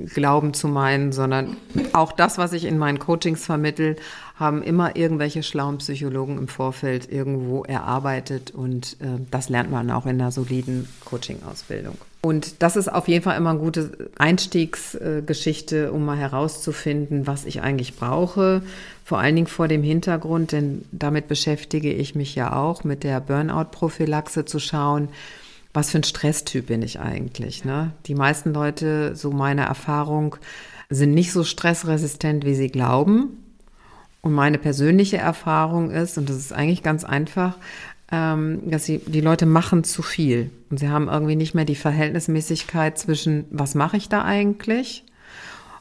[0.05, 1.57] glauben zu meinen, sondern
[1.91, 3.97] auch das, was ich in meinen Coachings vermittel,
[4.39, 10.05] haben immer irgendwelche schlauen Psychologen im Vorfeld irgendwo erarbeitet und äh, das lernt man auch
[10.05, 11.97] in einer soliden Coaching-Ausbildung.
[12.21, 17.61] Und das ist auf jeden Fall immer eine gute Einstiegsgeschichte, um mal herauszufinden, was ich
[17.61, 18.61] eigentlich brauche.
[19.03, 23.19] Vor allen Dingen vor dem Hintergrund, denn damit beschäftige ich mich ja auch mit der
[23.19, 25.09] Burnout-Prophylaxe zu schauen,
[25.75, 27.65] was für ein Stresstyp bin ich eigentlich.
[27.65, 27.91] Ne?
[28.05, 30.37] Die meisten Leute, so meine Erfahrung,
[30.89, 33.43] sind nicht so stressresistent, wie sie glauben.
[34.21, 37.57] Und meine persönliche Erfahrung ist, und das ist eigentlich ganz einfach,
[38.11, 40.49] ähm, dass sie, die Leute machen zu viel.
[40.69, 45.03] Und sie haben irgendwie nicht mehr die Verhältnismäßigkeit zwischen, was mache ich da eigentlich?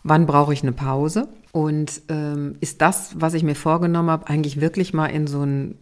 [0.03, 1.29] Wann brauche ich eine Pause?
[1.53, 5.79] Und ähm, ist das, was ich mir vorgenommen habe, eigentlich wirklich mal in so ein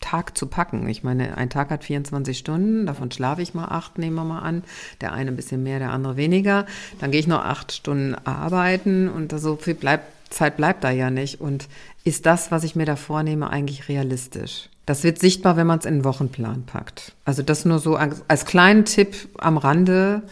[0.00, 0.88] Tag zu packen.
[0.88, 4.40] Ich meine, ein Tag hat 24 Stunden, davon schlafe ich mal acht, nehmen wir mal
[4.40, 4.64] an.
[5.00, 6.66] Der eine ein bisschen mehr, der andere weniger.
[6.98, 11.10] Dann gehe ich noch acht Stunden arbeiten und so viel bleibt, Zeit bleibt da ja
[11.10, 11.40] nicht.
[11.40, 11.68] Und
[12.04, 14.68] ist das, was ich mir da vornehme, eigentlich realistisch?
[14.86, 17.12] Das wird sichtbar, wenn man es in den Wochenplan packt.
[17.24, 20.22] Also das nur so als, als kleinen Tipp am Rande,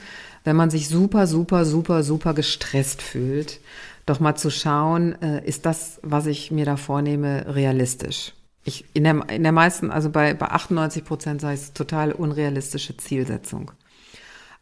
[0.44, 3.60] wenn man sich super, super, super, super gestresst fühlt,
[4.06, 8.32] doch mal zu schauen, äh, ist das, was ich mir da vornehme, realistisch?
[8.68, 12.98] Ich, in, der, in der meisten, also bei, bei 98 Prozent sei es total unrealistische
[12.98, 13.72] Zielsetzung.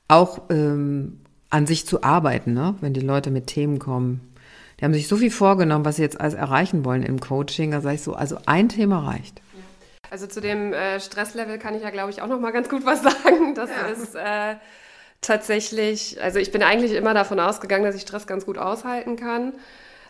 [0.07, 2.77] Auch ähm, an sich zu arbeiten, ne?
[2.81, 4.33] wenn die Leute mit Themen kommen.
[4.79, 7.73] Die haben sich so viel vorgenommen, was sie jetzt alles erreichen wollen im Coaching.
[7.73, 9.43] Da sage ich so, also ein Thema reicht.
[10.09, 12.87] Also zu dem äh, Stresslevel kann ich ja, glaube ich, auch noch mal ganz gut
[12.87, 13.57] was sagen.
[13.57, 13.87] Das ja.
[13.89, 14.55] ist äh,
[15.21, 19.53] tatsächlich, also ich bin eigentlich immer davon ausgegangen, dass ich Stress ganz gut aushalten kann.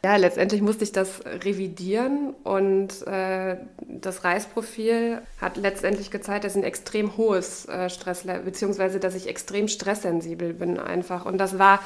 [0.07, 6.63] Ja, letztendlich musste ich das revidieren und äh, das Reisprofil hat letztendlich gezeigt, dass ich
[6.63, 11.27] ein extrem hohes äh, Stresslevel, beziehungsweise dass ich extrem stresssensibel bin einfach.
[11.27, 11.81] Und das war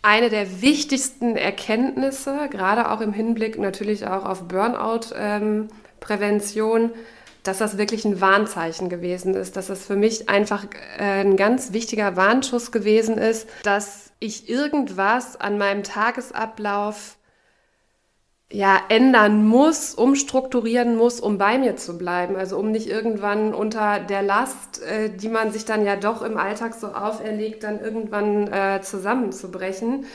[0.00, 6.92] eine der wichtigsten Erkenntnisse, gerade auch im Hinblick natürlich auch auf Burnout-Prävention, ähm,
[7.42, 10.66] dass das wirklich ein Warnzeichen gewesen ist, dass das für mich einfach
[11.00, 17.16] äh, ein ganz wichtiger Warnschuss gewesen ist, dass ich irgendwas an meinem Tagesablauf
[18.52, 22.36] ja, ändern muss, umstrukturieren muss, um bei mir zu bleiben.
[22.36, 26.36] Also um nicht irgendwann unter der Last, äh, die man sich dann ja doch im
[26.36, 30.06] Alltag so auferlegt, dann irgendwann äh, zusammenzubrechen.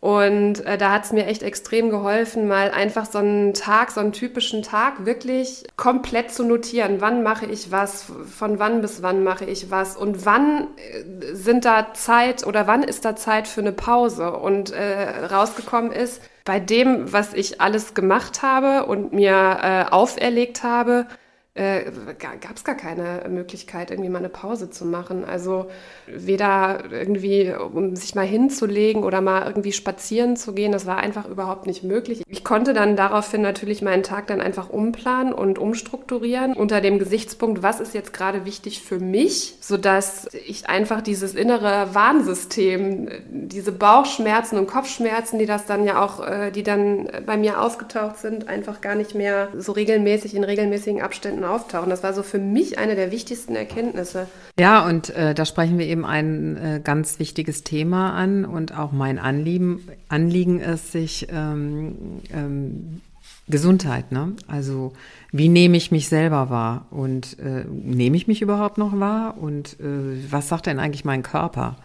[0.00, 4.00] Und äh, da hat es mir echt extrem geholfen, mal einfach so einen Tag, so
[4.00, 7.02] einen typischen Tag wirklich komplett zu notieren.
[7.02, 8.06] Wann mache ich was?
[8.36, 9.96] Von wann bis wann mache ich was?
[9.96, 14.32] Und wann äh, sind da Zeit oder wann ist da Zeit für eine Pause?
[14.32, 20.64] Und äh, rausgekommen ist, bei dem, was ich alles gemacht habe und mir äh, auferlegt
[20.64, 21.06] habe,
[21.54, 25.24] äh, gab es gar keine Möglichkeit, irgendwie mal eine Pause zu machen.
[25.24, 25.66] Also
[26.06, 31.28] weder irgendwie, um sich mal hinzulegen oder mal irgendwie spazieren zu gehen, das war einfach
[31.28, 32.22] überhaupt nicht möglich.
[32.28, 37.64] Ich konnte dann daraufhin natürlich meinen Tag dann einfach umplanen und umstrukturieren unter dem Gesichtspunkt,
[37.64, 44.56] was ist jetzt gerade wichtig für mich, sodass ich einfach dieses innere Warnsystem, diese Bauchschmerzen
[44.56, 48.80] und Kopfschmerzen, die das dann ja auch, äh, die dann bei mir aufgetaucht sind, einfach
[48.80, 51.90] gar nicht mehr so regelmäßig in regelmäßigen Abständen Momenten auftauchen.
[51.90, 54.28] Das war so für mich eine der wichtigsten Erkenntnisse.
[54.58, 58.92] Ja, und äh, da sprechen wir eben ein äh, ganz wichtiges Thema an und auch
[58.92, 63.00] mein Anliegen, Anliegen ist, sich ähm, ähm,
[63.48, 64.32] Gesundheit, ne?
[64.46, 64.92] Also
[65.32, 69.78] wie nehme ich mich selber wahr und äh, nehme ich mich überhaupt noch wahr und
[69.80, 71.76] äh, was sagt denn eigentlich mein Körper?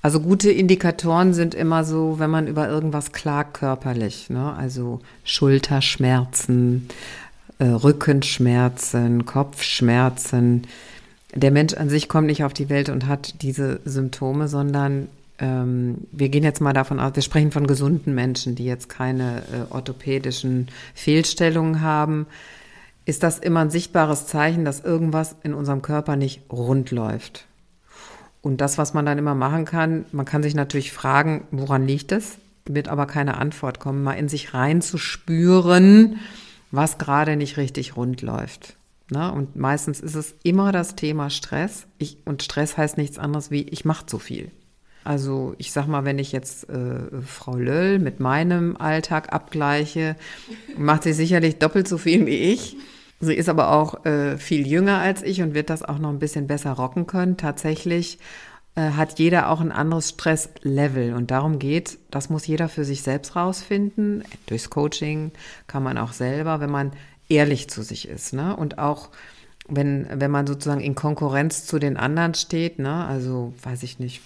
[0.00, 4.54] Also gute Indikatoren sind immer so, wenn man über irgendwas klagt körperlich, ne?
[4.56, 6.88] also Schulterschmerzen,
[7.58, 10.66] äh, Rückenschmerzen, Kopfschmerzen.
[11.34, 15.98] Der Mensch an sich kommt nicht auf die Welt und hat diese Symptome, sondern ähm,
[16.10, 19.72] wir gehen jetzt mal davon aus, wir sprechen von gesunden Menschen, die jetzt keine äh,
[19.72, 22.26] orthopädischen Fehlstellungen haben.
[23.04, 27.46] Ist das immer ein sichtbares Zeichen, dass irgendwas in unserem Körper nicht rund läuft?
[28.42, 32.12] Und das, was man dann immer machen kann, man kann sich natürlich fragen, woran liegt
[32.12, 32.38] es?
[32.66, 36.18] Wird aber keine Antwort kommen, mal in sich reinzuspüren,
[36.70, 38.76] was gerade nicht richtig rund läuft.
[39.10, 41.86] Na, und meistens ist es immer das Thema Stress.
[41.96, 44.50] Ich, und Stress heißt nichts anderes wie, ich mache zu viel.
[45.02, 50.16] Also ich sag mal, wenn ich jetzt äh, Frau Löll mit meinem Alltag abgleiche,
[50.76, 52.76] macht sie sicherlich doppelt so viel wie ich.
[53.20, 56.18] Sie ist aber auch äh, viel jünger als ich und wird das auch noch ein
[56.18, 57.38] bisschen besser rocken können.
[57.38, 58.18] Tatsächlich
[58.80, 61.14] hat jeder auch ein anderes Stresslevel.
[61.14, 64.24] Und darum geht, das muss jeder für sich selbst rausfinden.
[64.46, 65.32] Durchs Coaching
[65.66, 66.92] kann man auch selber, wenn man
[67.28, 68.32] ehrlich zu sich ist.
[68.32, 68.56] Ne?
[68.56, 69.10] Und auch
[69.68, 73.04] wenn, wenn man sozusagen in Konkurrenz zu den anderen steht, ne?
[73.04, 74.22] also weiß ich nicht,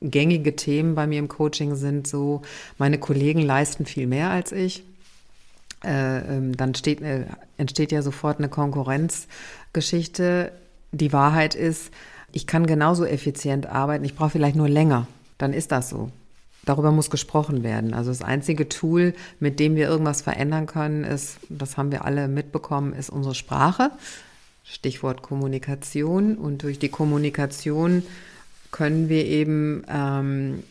[0.00, 2.42] gängige Themen bei mir im Coaching sind so,
[2.78, 4.84] meine Kollegen leisten viel mehr als ich.
[5.84, 7.24] Äh, ähm, dann steht, äh,
[7.56, 10.52] entsteht ja sofort eine Konkurrenzgeschichte.
[10.92, 11.92] Die Wahrheit ist,
[12.32, 15.06] ich kann genauso effizient arbeiten, ich brauche vielleicht nur länger.
[15.38, 16.10] Dann ist das so.
[16.64, 17.94] Darüber muss gesprochen werden.
[17.94, 22.28] Also das einzige Tool, mit dem wir irgendwas verändern können, ist, das haben wir alle
[22.28, 23.90] mitbekommen, ist unsere Sprache.
[24.62, 26.36] Stichwort Kommunikation.
[26.36, 28.02] Und durch die Kommunikation
[28.70, 30.62] können wir eben ähm,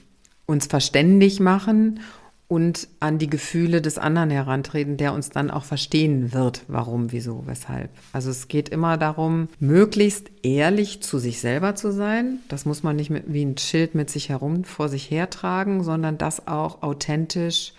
[0.46, 2.00] uns verständig machen
[2.50, 7.44] und an die Gefühle des anderen herantreten, der uns dann auch verstehen wird, warum, wieso,
[7.46, 7.92] weshalb.
[8.12, 12.40] Also es geht immer darum, möglichst ehrlich zu sich selber zu sein.
[12.48, 16.18] Das muss man nicht mit, wie ein Schild mit sich herum vor sich hertragen, sondern
[16.18, 17.74] das auch authentisch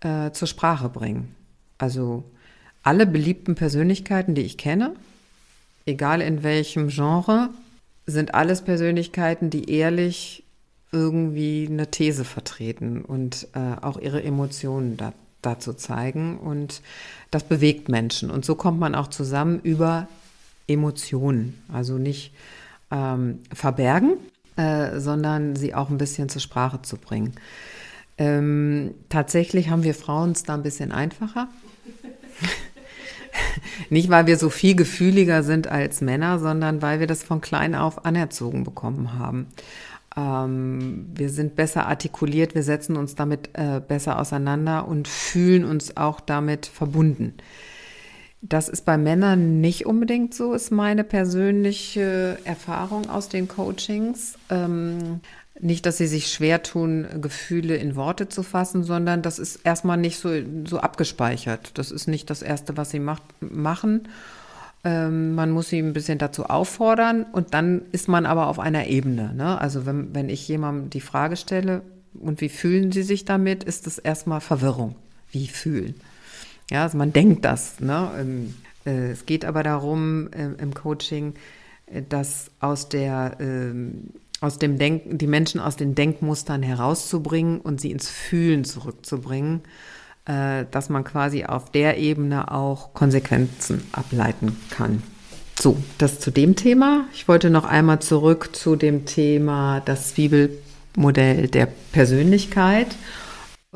[0.00, 1.34] äh, zur Sprache bringen.
[1.78, 2.22] Also
[2.82, 4.92] alle beliebten Persönlichkeiten, die ich kenne,
[5.86, 7.48] egal in welchem Genre,
[8.04, 10.44] sind alles Persönlichkeiten, die ehrlich
[10.92, 16.38] irgendwie eine These vertreten und äh, auch ihre Emotionen da, dazu zeigen.
[16.38, 16.82] Und
[17.30, 18.30] das bewegt Menschen.
[18.30, 20.06] Und so kommt man auch zusammen über
[20.68, 21.60] Emotionen.
[21.72, 22.32] Also nicht
[22.90, 24.18] ähm, verbergen,
[24.56, 27.32] äh, sondern sie auch ein bisschen zur Sprache zu bringen.
[28.18, 31.48] Ähm, tatsächlich haben wir Frauen es da ein bisschen einfacher.
[33.90, 37.74] Nicht, weil wir so viel gefühliger sind als Männer, sondern weil wir das von klein
[37.74, 39.46] auf anerzogen bekommen haben.
[40.16, 45.96] Ähm, wir sind besser artikuliert, wir setzen uns damit äh, besser auseinander und fühlen uns
[45.96, 47.34] auch damit verbunden.
[48.44, 54.36] Das ist bei Männern nicht unbedingt so, ist meine persönliche Erfahrung aus den Coachings.
[54.50, 55.20] Ähm,
[55.60, 59.96] nicht, dass sie sich schwer tun, Gefühle in Worte zu fassen, sondern das ist erstmal
[59.96, 60.30] nicht so,
[60.66, 61.78] so abgespeichert.
[61.78, 64.08] Das ist nicht das Erste, was sie macht, machen.
[64.84, 68.86] Ähm, man muss sie ein bisschen dazu auffordern und dann ist man aber auf einer
[68.86, 69.32] Ebene.
[69.34, 69.60] Ne?
[69.60, 71.82] Also wenn, wenn ich jemandem die Frage stelle,
[72.14, 74.96] und wie fühlen sie sich damit, ist das erstmal Verwirrung.
[75.30, 75.94] Wie fühlen?
[76.70, 77.80] Ja, also man denkt das.
[77.80, 78.10] Ne?
[78.18, 81.34] Ähm, äh, es geht aber darum äh, im Coaching,
[81.86, 87.80] äh, dass aus der ähm, aus dem Denken, die Menschen aus den Denkmustern herauszubringen und
[87.80, 89.60] sie ins Fühlen zurückzubringen,
[90.24, 95.02] dass man quasi auf der Ebene auch Konsequenzen ableiten kann.
[95.60, 97.06] So, das zu dem Thema.
[97.12, 102.96] Ich wollte noch einmal zurück zu dem Thema das Zwiebelmodell der Persönlichkeit äh,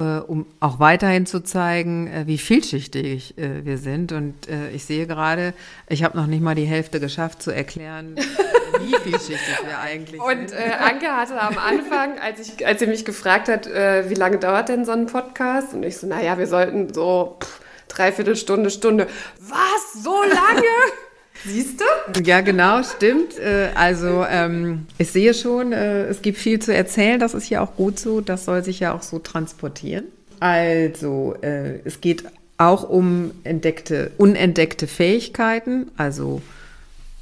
[0.02, 4.12] um auch weiterhin zu zeigen, äh, wie vielschichtig äh, wir sind.
[4.12, 4.34] Und
[4.74, 5.54] ich sehe gerade,
[5.88, 8.16] ich habe noch nicht mal die Hälfte geschafft zu erklären,
[8.80, 10.52] wie vielschichtig wir eigentlich Und, sind.
[10.52, 14.14] Und äh, Anke hatte am Anfang, als, ich, als sie mich gefragt hat, äh, wie
[14.14, 15.74] lange dauert denn so ein Podcast?
[15.74, 19.06] Und ich so, naja, wir sollten so pff, dreiviertel Stunde, Stunde.
[19.38, 20.02] Was?
[20.02, 20.66] So lange?
[21.44, 22.22] Siehst du?
[22.22, 23.38] Ja, genau, stimmt.
[23.38, 27.20] Äh, also ähm, ich sehe schon, äh, es gibt viel zu erzählen.
[27.20, 28.20] Das ist ja auch gut so.
[28.20, 30.04] Das soll sich ja auch so transportieren.
[30.40, 32.24] Also äh, es geht
[32.58, 35.90] auch um entdeckte, unentdeckte Fähigkeiten.
[35.96, 36.42] Also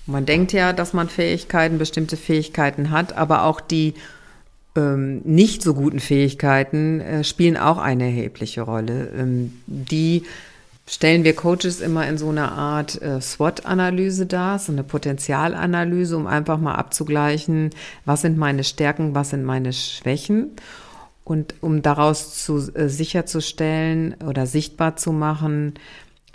[0.07, 3.95] man denkt ja, dass man Fähigkeiten, bestimmte Fähigkeiten hat, aber auch die
[4.77, 9.11] ähm, nicht so guten Fähigkeiten äh, spielen auch eine erhebliche Rolle.
[9.17, 10.25] Ähm, die
[10.87, 16.27] stellen wir Coaches immer in so einer Art äh, SWOT-Analyse dar, so eine Potenzialanalyse, um
[16.27, 17.71] einfach mal abzugleichen,
[18.05, 20.53] was sind meine Stärken, was sind meine Schwächen.
[21.25, 25.75] Und um daraus zu, äh, sicherzustellen oder sichtbar zu machen,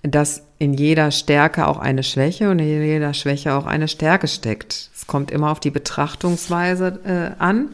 [0.02, 4.90] dass in jeder Stärke auch eine Schwäche und in jeder Schwäche auch eine Stärke steckt.
[4.96, 7.70] Es kommt immer auf die Betrachtungsweise äh, an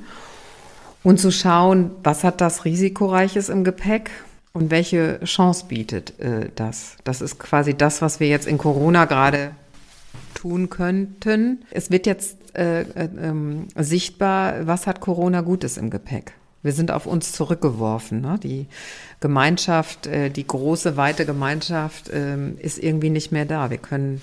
[1.04, 4.10] und zu schauen, was hat das Risikoreiches im Gepäck
[4.56, 6.96] und welche Chance bietet äh, das?
[7.04, 9.52] Das ist quasi das, was wir jetzt in Corona gerade
[10.34, 11.66] tun könnten.
[11.72, 16.32] Es wird jetzt äh, äh, ähm, sichtbar, was hat Corona Gutes im Gepäck?
[16.64, 18.22] Wir sind auf uns zurückgeworfen.
[18.22, 18.40] Ne?
[18.42, 18.68] Die
[19.20, 23.70] Gemeinschaft, äh, die große, weite Gemeinschaft ähm, ist irgendwie nicht mehr da.
[23.70, 24.22] Wir können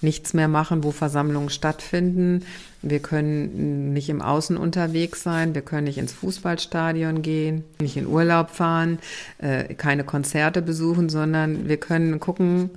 [0.00, 2.46] nichts mehr machen, wo Versammlungen stattfinden.
[2.86, 8.06] Wir können nicht im Außen unterwegs sein, wir können nicht ins Fußballstadion gehen, nicht in
[8.06, 8.98] Urlaub fahren,
[9.38, 12.70] äh, keine Konzerte besuchen, sondern wir können gucken,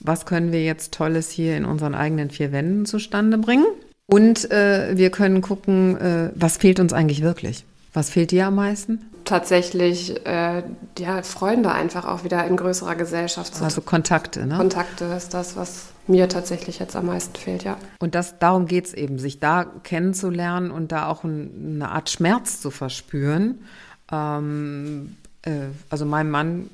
[0.00, 3.66] was können wir jetzt Tolles hier in unseren eigenen vier Wänden zustande bringen.
[4.06, 7.64] Und äh, wir können gucken, äh, was fehlt uns eigentlich wirklich.
[7.92, 9.10] Was fehlt dir am meisten?
[9.24, 10.62] Tatsächlich, äh,
[10.98, 14.56] ja, Freunde einfach auch wieder in größerer Gesellschaft zu Also Kontakte, ne?
[14.56, 17.76] Kontakte ist das, was mir tatsächlich jetzt am meisten fehlt, ja.
[18.00, 22.10] Und das, darum geht es eben, sich da kennenzulernen und da auch ein, eine Art
[22.10, 23.62] Schmerz zu verspüren.
[24.10, 26.70] Ähm, äh, also meinem Mann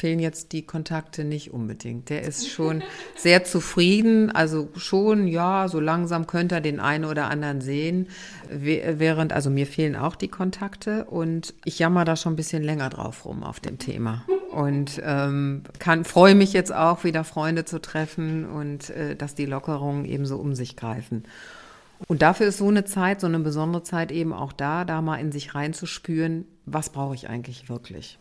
[0.00, 2.08] fehlen jetzt die Kontakte nicht unbedingt.
[2.08, 2.82] Der ist schon
[3.16, 8.08] sehr zufrieden, also schon, ja, so langsam könnte er den einen oder anderen sehen,
[8.48, 12.88] während, also mir fehlen auch die Kontakte und ich jammer da schon ein bisschen länger
[12.88, 14.24] drauf rum auf dem Thema.
[14.50, 15.62] Und ähm,
[16.04, 20.38] freue mich jetzt auch, wieder Freunde zu treffen und äh, dass die Lockerungen eben so
[20.38, 21.24] um sich greifen.
[22.08, 25.16] Und dafür ist so eine Zeit, so eine besondere Zeit eben auch da, da mal
[25.16, 28.18] in sich reinzuspüren, was brauche ich eigentlich wirklich?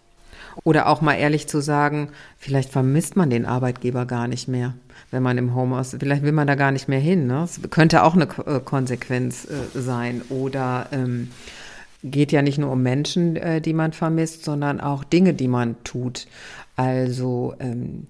[0.63, 4.73] Oder auch mal ehrlich zu sagen, vielleicht vermisst man den Arbeitgeber gar nicht mehr,
[5.11, 7.27] wenn man im Homeoffice, vielleicht will man da gar nicht mehr hin.
[7.27, 7.41] Ne?
[7.41, 10.21] Das könnte auch eine äh, Konsequenz äh, sein.
[10.29, 11.29] Oder ähm,
[12.03, 15.75] geht ja nicht nur um Menschen, äh, die man vermisst, sondern auch Dinge, die man
[15.83, 16.27] tut.
[16.75, 18.07] Also ähm,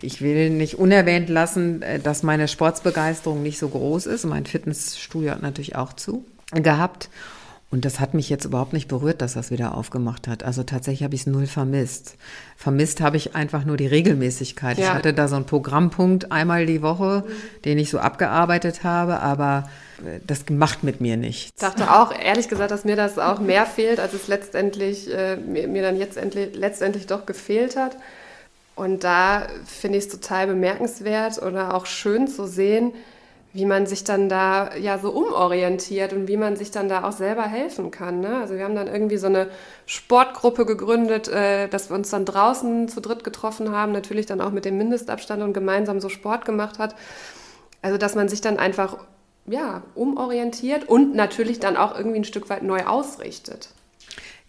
[0.00, 4.24] ich will nicht unerwähnt lassen, äh, dass meine Sportsbegeisterung nicht so groß ist.
[4.24, 7.08] Mein Fitnessstudio hat natürlich auch zu gehabt.
[7.72, 10.42] Und das hat mich jetzt überhaupt nicht berührt, dass das wieder aufgemacht hat.
[10.42, 12.16] Also tatsächlich habe ich es null vermisst.
[12.54, 14.76] Vermisst habe ich einfach nur die Regelmäßigkeit.
[14.76, 14.84] Ja.
[14.84, 17.62] Ich hatte da so einen Programmpunkt einmal die Woche, mhm.
[17.64, 19.70] den ich so abgearbeitet habe, aber
[20.04, 21.50] äh, das macht mit mir nichts.
[21.54, 25.36] Ich dachte auch, ehrlich gesagt, dass mir das auch mehr fehlt, als es letztendlich äh,
[25.36, 27.96] mir, mir, dann jetzt endlich, letztendlich doch gefehlt hat.
[28.74, 32.92] Und da finde ich es total bemerkenswert oder auch schön zu sehen,
[33.52, 37.12] wie man sich dann da ja so umorientiert und wie man sich dann da auch
[37.12, 38.20] selber helfen kann.
[38.20, 38.40] Ne?
[38.40, 39.48] Also wir haben dann irgendwie so eine
[39.84, 44.52] Sportgruppe gegründet, äh, dass wir uns dann draußen zu dritt getroffen haben, natürlich dann auch
[44.52, 46.94] mit dem Mindestabstand und gemeinsam so Sport gemacht hat.
[47.82, 48.96] Also dass man sich dann einfach
[49.46, 53.70] ja, umorientiert und natürlich dann auch irgendwie ein Stück weit neu ausrichtet.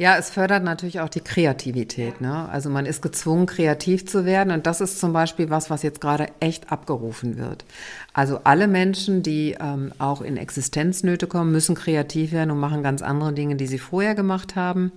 [0.04, 2.20] Ja, es fördert natürlich auch die Kreativität.
[2.20, 2.50] Ne?
[2.50, 4.52] Also man ist gezwungen, kreativ zu werden.
[4.52, 7.64] Und das ist zum Beispiel was, was jetzt gerade echt abgerufen wird.
[8.12, 13.02] Also alle Menschen, die ähm, auch in Existenznöte kommen, müssen kreativ werden und machen ganz
[13.02, 14.92] andere Dinge, die sie vorher gemacht haben.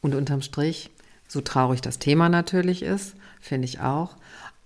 [0.00, 0.90] Und unterm Strich,
[1.28, 4.16] so traurig das Thema natürlich ist, finde ich auch,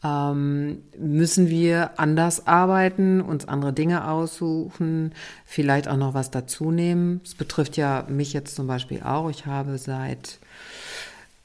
[0.05, 5.13] ähm, müssen wir anders arbeiten, uns andere Dinge aussuchen,
[5.45, 7.21] vielleicht auch noch was dazu nehmen.
[7.25, 9.31] Es betrifft ja mich jetzt zum Beispiel auch.
[9.31, 10.39] Ich habe seit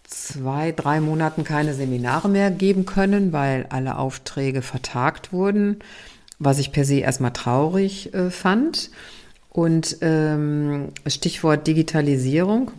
[0.03, 5.79] zwei, drei Monaten keine Seminare mehr geben können, weil alle Aufträge vertagt wurden,
[6.37, 8.91] was ich per se erstmal traurig äh, fand.
[9.49, 12.71] Und ähm, Stichwort Digitalisierung.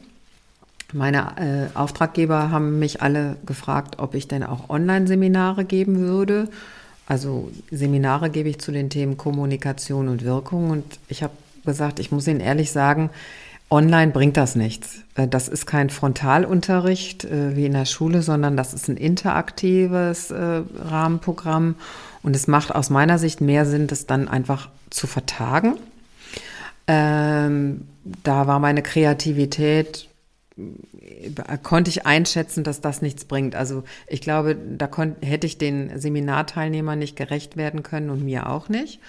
[0.93, 6.49] Meine äh, Auftraggeber haben mich alle gefragt, ob ich denn auch Online-Seminare geben würde.
[7.07, 10.71] Also Seminare gebe ich zu den Themen Kommunikation und Wirkung.
[10.71, 11.33] Und ich habe
[11.65, 13.11] gesagt, ich muss Ihnen ehrlich sagen,
[13.71, 15.01] online bringt das nichts.
[15.15, 20.31] Äh, das ist kein Frontalunterricht äh, wie in der Schule, sondern das ist ein interaktives
[20.31, 21.77] äh, Rahmenprogramm.
[22.23, 25.77] Und es macht aus meiner Sicht mehr Sinn, das dann einfach zu vertagen.
[26.87, 27.89] Ähm,
[28.23, 30.09] da war meine Kreativität
[31.63, 33.55] konnte ich einschätzen, dass das nichts bringt.
[33.55, 34.89] Also ich glaube, da
[35.21, 39.01] hätte ich den Seminarteilnehmern nicht gerecht werden können und mir auch nicht.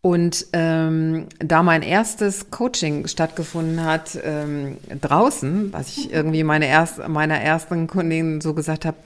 [0.00, 7.08] Und ähm, da mein erstes Coaching stattgefunden hat ähm, draußen, was ich irgendwie meine erst,
[7.08, 8.98] meiner ersten Kundin so gesagt habe,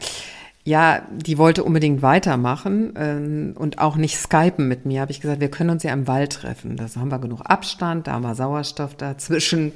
[0.65, 5.41] ja, die wollte unbedingt weitermachen ähm, und auch nicht skypen mit mir, habe ich gesagt,
[5.41, 6.77] wir können uns ja im Wald treffen.
[6.77, 9.73] Da haben wir genug Abstand, da haben wir Sauerstoff dazwischen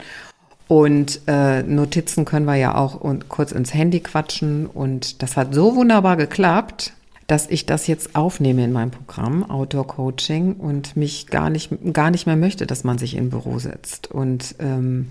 [0.72, 4.64] und äh, Notizen können wir ja auch und kurz ins Handy quatschen.
[4.64, 6.94] Und das hat so wunderbar geklappt,
[7.26, 12.10] dass ich das jetzt aufnehme in meinem Programm Outdoor Coaching und mich gar nicht, gar
[12.10, 14.10] nicht mehr möchte, dass man sich in Büro setzt.
[14.10, 15.10] Und ähm,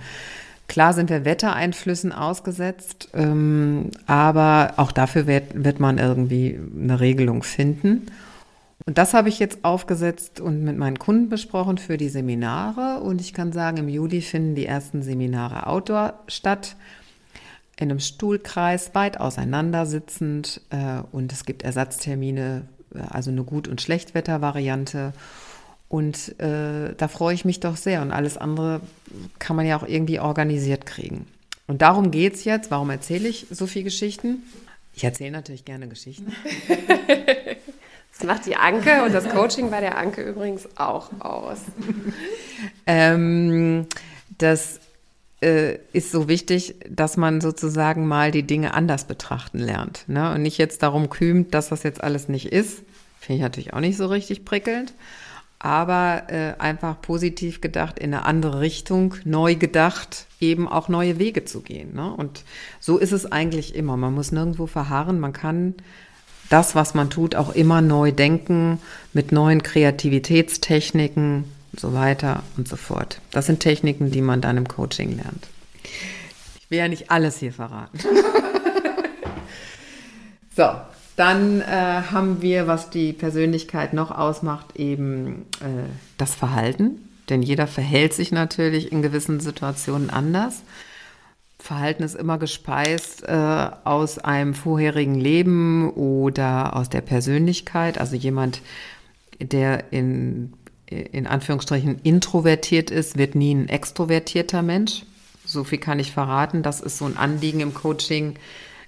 [0.68, 7.44] klar sind wir Wettereinflüssen ausgesetzt, ähm, aber auch dafür wird, wird man irgendwie eine Regelung
[7.44, 8.08] finden.
[8.86, 13.02] Und das habe ich jetzt aufgesetzt und mit meinen Kunden besprochen für die Seminare.
[13.02, 16.76] Und ich kann sagen, im Juli finden die ersten Seminare outdoor statt.
[17.78, 20.62] In einem Stuhlkreis, weit auseinandersitzend.
[20.70, 25.14] Äh, und es gibt Ersatztermine, äh, also eine Gut- und Schlechtwettervariante.
[25.88, 28.02] Und äh, da freue ich mich doch sehr.
[28.02, 28.82] Und alles andere
[29.40, 31.28] kann man ja auch irgendwie organisiert kriegen.
[31.68, 32.72] Und darum geht es jetzt.
[32.72, 34.44] Warum erzähle ich so viele Geschichten?
[34.96, 36.34] Ich erzähle natürlich gerne Geschichten.
[38.22, 41.58] Das macht die Anke und das Coaching bei der Anke übrigens auch aus.
[42.86, 43.88] ähm,
[44.38, 44.80] das
[45.42, 50.04] äh, ist so wichtig, dass man sozusagen mal die Dinge anders betrachten lernt.
[50.08, 50.36] Ne?
[50.36, 52.84] Und nicht jetzt darum kühmt, dass das jetzt alles nicht ist.
[53.20, 54.94] Finde ich natürlich auch nicht so richtig prickelnd.
[55.58, 61.44] Aber äh, einfach positiv gedacht, in eine andere Richtung, neu gedacht, eben auch neue Wege
[61.44, 61.96] zu gehen.
[61.96, 62.14] Ne?
[62.14, 62.44] Und
[62.80, 63.98] so ist es eigentlich immer.
[63.98, 65.20] Man muss nirgendwo verharren.
[65.20, 65.74] Man kann
[66.52, 68.80] das, was man tut, auch immer neu denken,
[69.14, 73.22] mit neuen Kreativitätstechniken und so weiter und so fort.
[73.32, 75.48] Das sind Techniken, die man dann im Coaching lernt.
[75.84, 78.00] Ich will ja nicht alles hier verraten.
[80.56, 80.70] so,
[81.16, 87.08] dann äh, haben wir, was die Persönlichkeit noch ausmacht, eben äh, das Verhalten.
[87.30, 90.64] Denn jeder verhält sich natürlich in gewissen Situationen anders.
[91.62, 98.00] Verhalten ist immer gespeist äh, aus einem vorherigen Leben oder aus der Persönlichkeit.
[98.00, 98.62] Also jemand,
[99.40, 100.54] der in,
[100.88, 105.04] in Anführungsstrichen introvertiert ist, wird nie ein extrovertierter Mensch.
[105.46, 106.64] So viel kann ich verraten.
[106.64, 108.36] Das ist so ein Anliegen im Coaching.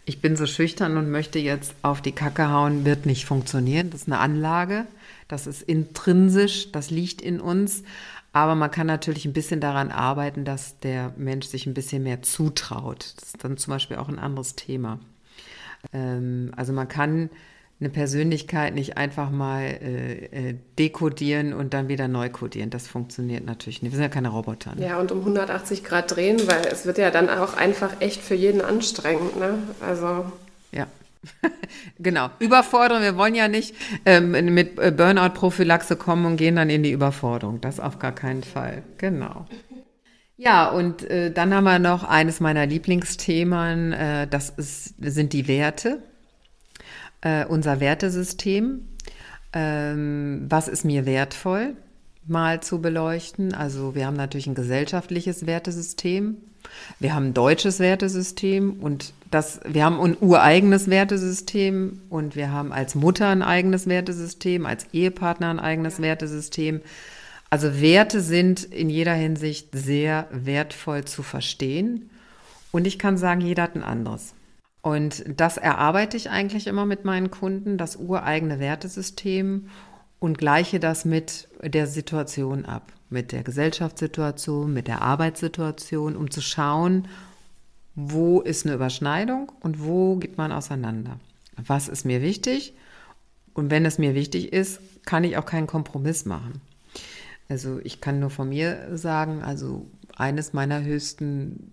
[0.06, 3.92] Ich bin so schüchtern und möchte jetzt auf die Kacke hauen, wird nicht funktionieren.
[3.92, 4.86] Das ist eine Anlage.
[5.28, 6.72] Das ist intrinsisch.
[6.72, 7.84] Das liegt in uns.
[8.34, 12.24] Aber man kann natürlich ein bisschen daran arbeiten, dass der Mensch sich ein bisschen mehr
[12.24, 13.14] zutraut.
[13.16, 15.00] Das ist dann zum Beispiel auch ein anderes Thema.
[15.94, 17.30] Ähm, also man kann
[17.80, 22.72] eine Persönlichkeit nicht einfach mal äh, äh, dekodieren und dann wieder neu kodieren.
[22.72, 23.92] Das funktioniert natürlich nicht.
[23.92, 24.74] Wir sind ja keine Roboter.
[24.76, 24.88] Ne?
[24.88, 28.36] Ja, und um 180 Grad drehen, weil es wird ja dann auch einfach echt für
[28.36, 29.38] jeden anstrengend.
[29.38, 29.60] Ne?
[29.80, 30.26] Also.
[30.72, 30.88] Ja.
[32.00, 33.04] genau, Überforderung.
[33.04, 37.62] Wir wollen ja nicht ähm, mit äh, Burnout-Prophylaxe kommen und gehen dann in die Überforderung.
[37.62, 38.84] Das auf gar keinen Fall.
[38.98, 39.46] Genau.
[40.38, 45.48] Ja, und äh, dann haben wir noch eines meiner Lieblingsthemen, äh, das ist, sind die
[45.48, 46.02] Werte,
[47.22, 48.88] äh, unser Wertesystem.
[49.54, 51.76] Ähm, was ist mir wertvoll,
[52.26, 53.54] mal zu beleuchten?
[53.54, 56.38] Also wir haben natürlich ein gesellschaftliches Wertesystem,
[57.00, 62.72] wir haben ein deutsches Wertesystem und das, wir haben ein ureigenes Wertesystem und wir haben
[62.72, 66.82] als Mutter ein eigenes Wertesystem, als Ehepartner ein eigenes Wertesystem.
[67.50, 72.10] Also Werte sind in jeder Hinsicht sehr wertvoll zu verstehen.
[72.72, 74.34] Und ich kann sagen, jeder hat ein anderes.
[74.82, 79.70] Und das erarbeite ich eigentlich immer mit meinen Kunden, das ureigene Wertesystem
[80.20, 86.42] und gleiche das mit der Situation ab, mit der Gesellschaftssituation, mit der Arbeitssituation, um zu
[86.42, 87.08] schauen,
[87.96, 91.20] wo ist eine Überschneidung und wo geht man auseinander.
[91.56, 92.74] Was ist mir wichtig?
[93.54, 96.62] Und wenn es mir wichtig ist, kann ich auch keinen Kompromiss machen.
[97.50, 99.86] Also ich kann nur von mir sagen, also
[100.16, 101.72] eines meiner höchsten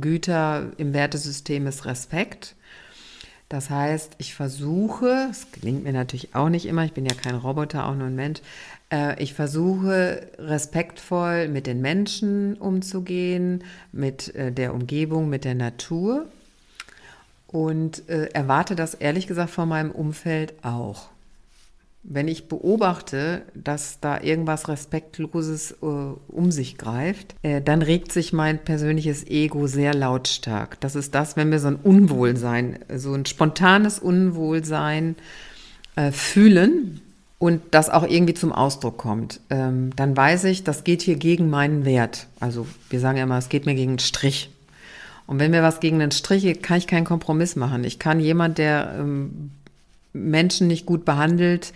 [0.00, 2.56] Güter im Wertesystem ist Respekt.
[3.48, 7.34] Das heißt, ich versuche, es gelingt mir natürlich auch nicht immer, ich bin ja kein
[7.34, 8.40] Roboter, auch nur ein Mensch,
[9.18, 16.26] ich versuche respektvoll mit den Menschen umzugehen, mit äh, der Umgebung, mit der Natur
[17.46, 21.12] und äh, erwarte das ehrlich gesagt von meinem Umfeld auch
[22.04, 28.32] wenn ich beobachte, dass da irgendwas Respektloses äh, um sich greift, äh, dann regt sich
[28.32, 30.80] mein persönliches Ego sehr lautstark.
[30.80, 35.14] Das ist das, wenn wir so ein Unwohlsein, so ein spontanes Unwohlsein
[35.94, 37.00] äh, fühlen
[37.42, 41.50] und das auch irgendwie zum Ausdruck kommt, ähm, dann weiß ich, das geht hier gegen
[41.50, 42.28] meinen Wert.
[42.38, 44.50] Also wir sagen ja immer, es geht mir gegen einen Strich.
[45.26, 47.82] Und wenn mir was gegen einen Strich geht, kann ich keinen Kompromiss machen.
[47.82, 49.50] Ich kann jemand, der ähm,
[50.12, 51.72] Menschen nicht gut behandelt,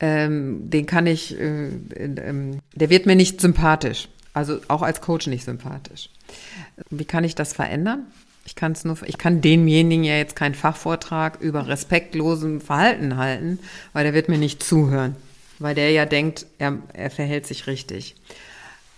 [0.00, 4.08] ähm, den kann ich, äh, äh, der wird mir nicht sympathisch.
[4.34, 6.10] Also auch als Coach nicht sympathisch.
[6.90, 8.04] Wie kann ich das verändern?
[8.46, 13.58] Ich kann es nur, ich kann demjenigen ja jetzt keinen Fachvortrag über respektlosem Verhalten halten,
[13.92, 15.16] weil der wird mir nicht zuhören,
[15.58, 18.14] weil der ja denkt, er, er verhält sich richtig.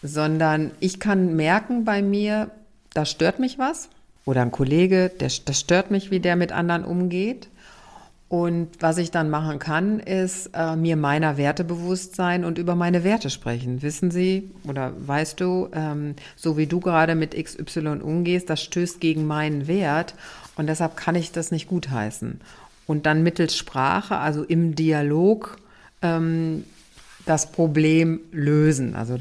[0.03, 2.51] Sondern ich kann merken bei mir,
[2.93, 3.89] da stört mich was.
[4.27, 7.49] Oder ein Kollege, der, das stört mich, wie der mit anderen umgeht.
[8.29, 12.75] Und was ich dann machen kann, ist äh, mir meiner Werte bewusst sein und über
[12.75, 13.81] meine Werte sprechen.
[13.81, 19.01] Wissen Sie oder weißt du, ähm, so wie du gerade mit XY umgehst, das stößt
[19.01, 20.15] gegen meinen Wert
[20.57, 22.41] und deshalb kann ich das nicht gutheißen.
[22.87, 25.57] Und dann mittels Sprache, also im Dialog,
[26.03, 26.65] ähm,
[27.25, 28.95] das Problem lösen.
[28.95, 29.19] Also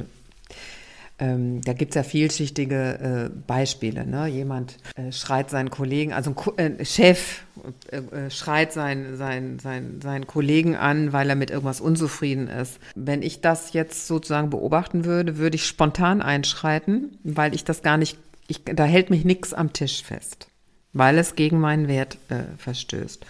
[1.20, 4.06] ähm, da gibt es ja vielschichtige äh, Beispiele.
[4.06, 4.28] Ne?
[4.28, 7.42] Jemand äh, schreit seinen Kollegen, also ein äh, Chef
[7.92, 12.80] äh, äh, schreit seinen, seinen, seinen, seinen Kollegen an, weil er mit irgendwas unzufrieden ist.
[12.96, 17.98] Wenn ich das jetzt sozusagen beobachten würde, würde ich spontan einschreiten, weil ich das gar
[17.98, 20.50] nicht, ich, da hält mich nichts am Tisch fest,
[20.94, 23.26] weil es gegen meinen Wert äh, verstößt.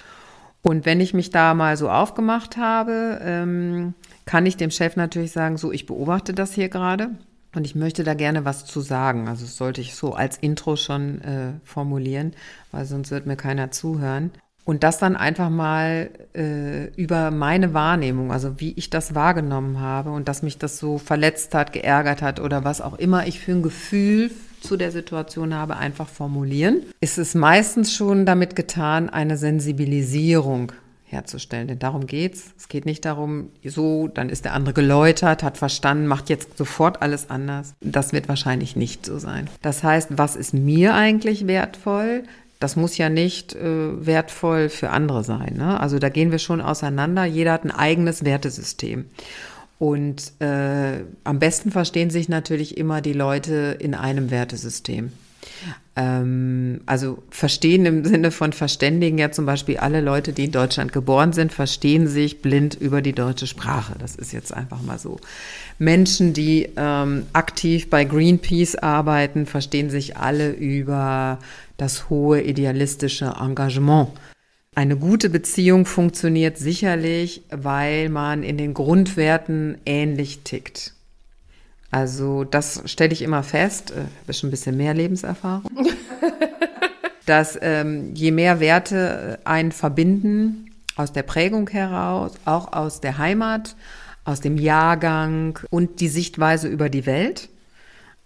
[0.61, 3.93] Und wenn ich mich da mal so aufgemacht habe, ähm,
[4.25, 7.11] kann ich dem Chef natürlich sagen, so, ich beobachte das hier gerade
[7.55, 9.27] und ich möchte da gerne was zu sagen.
[9.27, 12.33] Also das sollte ich so als Intro schon äh, formulieren,
[12.71, 14.31] weil sonst wird mir keiner zuhören.
[14.67, 20.09] Und das dann einfach mal äh, über meine Wahrnehmung, also wie ich das wahrgenommen habe
[20.11, 23.53] und dass mich das so verletzt hat, geärgert hat oder was auch immer ich für
[23.53, 24.29] ein Gefühl
[24.59, 26.81] zu der Situation habe, einfach formulieren.
[26.99, 30.73] Ist es meistens schon damit getan, eine Sensibilisierung
[31.07, 31.67] herzustellen.
[31.67, 32.53] Denn darum geht's.
[32.57, 37.01] Es geht nicht darum, so, dann ist der andere geläutert, hat verstanden, macht jetzt sofort
[37.01, 37.73] alles anders.
[37.81, 39.49] Das wird wahrscheinlich nicht so sein.
[39.61, 42.23] Das heißt, was ist mir eigentlich wertvoll?
[42.59, 45.55] Das muss ja nicht äh, wertvoll für andere sein.
[45.57, 45.79] Ne?
[45.79, 47.23] Also da gehen wir schon auseinander.
[47.25, 49.05] Jeder hat ein eigenes Wertesystem.
[49.79, 55.11] Und äh, am besten verstehen sich natürlich immer die Leute in einem Wertesystem.
[55.95, 60.93] Ähm, also verstehen im Sinne von verständigen ja zum Beispiel alle Leute, die in Deutschland
[60.93, 63.95] geboren sind, verstehen sich blind über die deutsche Sprache.
[63.99, 65.19] Das ist jetzt einfach mal so.
[65.79, 71.39] Menschen, die ähm, aktiv bei Greenpeace arbeiten, verstehen sich alle über
[71.77, 74.09] das hohe idealistische Engagement.
[74.75, 80.93] Eine gute Beziehung funktioniert sicherlich, weil man in den Grundwerten ähnlich tickt.
[81.91, 85.71] Also das stelle ich immer fest, äh, habe schon ein bisschen mehr Lebenserfahrung,
[87.25, 93.17] dass ähm, je mehr Werte äh, einen verbinden, aus der Prägung heraus, auch aus der
[93.17, 93.75] Heimat,
[94.25, 97.49] aus dem Jahrgang und die Sichtweise über die Welt.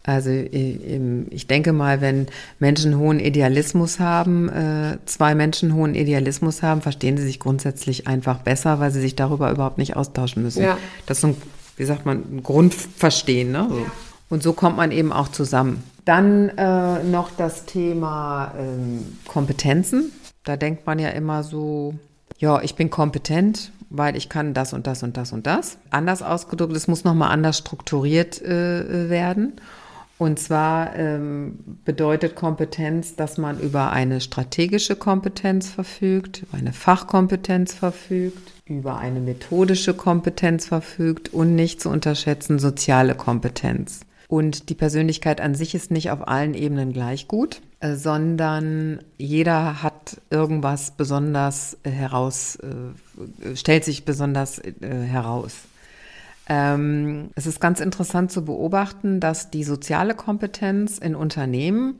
[0.03, 2.25] Also ich denke mal, wenn
[2.57, 8.39] Menschen hohen Idealismus haben, äh, zwei Menschen hohen Idealismus haben, verstehen sie sich grundsätzlich einfach
[8.39, 10.63] besser, weil sie sich darüber überhaupt nicht austauschen müssen.
[10.63, 10.79] Ja.
[11.05, 11.35] Das ist ein,
[11.81, 13.51] wie sagt man, Grundverstehen.
[13.51, 13.67] Ne?
[13.71, 13.91] Ja.
[14.29, 15.81] Und so kommt man eben auch zusammen.
[16.05, 20.11] Dann äh, noch das Thema ähm, Kompetenzen.
[20.43, 21.95] Da denkt man ja immer so,
[22.37, 25.79] ja, ich bin kompetent, weil ich kann das und das und das und das.
[25.89, 29.53] Anders ausgedrückt, es muss nochmal anders strukturiert äh, werden.
[30.21, 37.73] Und zwar ähm, bedeutet Kompetenz, dass man über eine strategische Kompetenz verfügt, über eine Fachkompetenz
[37.73, 44.01] verfügt, über eine methodische Kompetenz verfügt und nicht zu unterschätzen soziale Kompetenz.
[44.27, 49.81] Und die Persönlichkeit an sich ist nicht auf allen Ebenen gleich gut, äh, sondern jeder
[49.81, 55.63] hat irgendwas besonders heraus, äh, stellt sich besonders äh, heraus.
[56.47, 61.95] Ähm, es ist ganz interessant zu beobachten, dass die soziale Kompetenz in Unternehmen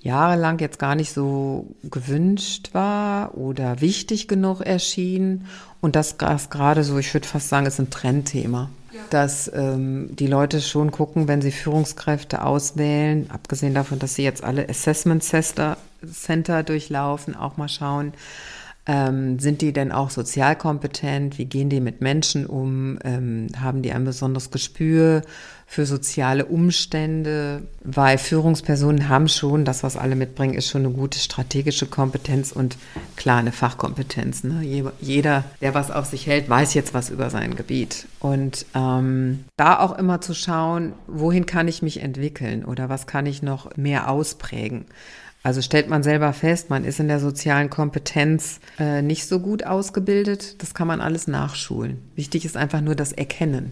[0.00, 5.46] jahrelang jetzt gar nicht so gewünscht war oder wichtig genug erschien.
[5.80, 8.70] Und das, das gerade so, ich würde fast sagen, ist ein Trendthema.
[8.92, 9.00] Ja.
[9.10, 14.42] Dass ähm, die Leute schon gucken, wenn sie Führungskräfte auswählen, abgesehen davon, dass sie jetzt
[14.42, 18.14] alle Assessment Center durchlaufen, auch mal schauen,
[18.86, 21.38] ähm, sind die denn auch sozial kompetent?
[21.38, 22.98] Wie gehen die mit Menschen um?
[23.04, 25.22] Ähm, haben die ein besonderes Gespür
[25.66, 27.62] für soziale Umstände?
[27.82, 32.76] Weil Führungspersonen haben schon, das, was alle mitbringen, ist schon eine gute strategische Kompetenz und
[33.16, 34.44] klar eine Fachkompetenz.
[34.44, 34.62] Ne?
[35.00, 38.06] Jeder, der was auf sich hält, weiß jetzt was über sein Gebiet.
[38.20, 43.26] Und ähm, da auch immer zu schauen, wohin kann ich mich entwickeln oder was kann
[43.26, 44.84] ich noch mehr ausprägen?
[45.46, 49.64] Also stellt man selber fest, man ist in der sozialen Kompetenz äh, nicht so gut
[49.64, 50.60] ausgebildet.
[50.60, 52.02] Das kann man alles nachschulen.
[52.16, 53.70] Wichtig ist einfach nur das Erkennen.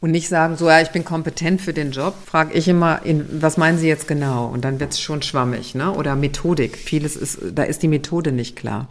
[0.00, 3.40] Und nicht sagen, so, ja, ich bin kompetent für den Job, frage ich immer, in,
[3.40, 4.46] was meinen Sie jetzt genau?
[4.46, 5.92] Und dann wird es schon schwammig, ne?
[5.92, 6.76] Oder Methodik.
[6.76, 8.88] Vieles ist, da ist die Methode nicht klar.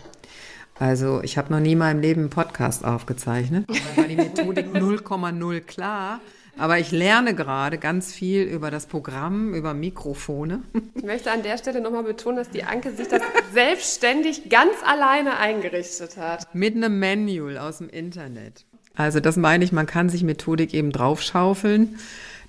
[0.80, 3.67] Also ich habe noch nie in meinem Leben einen Podcast aufgezeichnet.
[3.97, 6.21] War die Methodik 0,0 klar.
[6.58, 10.64] Aber ich lerne gerade ganz viel über das Programm, über Mikrofone.
[10.95, 13.22] Ich möchte an der Stelle nochmal betonen, dass die Anke sich das
[13.53, 16.53] selbstständig ganz alleine eingerichtet hat.
[16.53, 18.66] Mit einem Manual aus dem Internet.
[18.95, 21.99] Also das meine ich, man kann sich Methodik eben draufschaufeln.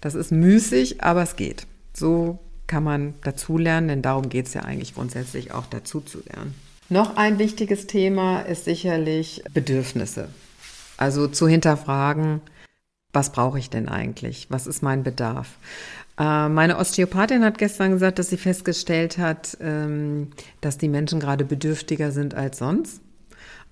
[0.00, 1.66] Das ist müßig, aber es geht.
[1.92, 6.54] So kann man dazulernen, denn darum geht es ja eigentlich grundsätzlich auch dazu zu lernen.
[6.88, 10.28] Noch ein wichtiges Thema ist sicherlich Bedürfnisse.
[10.96, 12.40] Also zu hinterfragen,
[13.16, 14.46] was brauche ich denn eigentlich?
[14.50, 15.48] Was ist mein Bedarf?
[16.18, 20.28] Äh, meine Osteopathin hat gestern gesagt, dass sie festgestellt hat, ähm,
[20.60, 23.00] dass die Menschen gerade bedürftiger sind als sonst.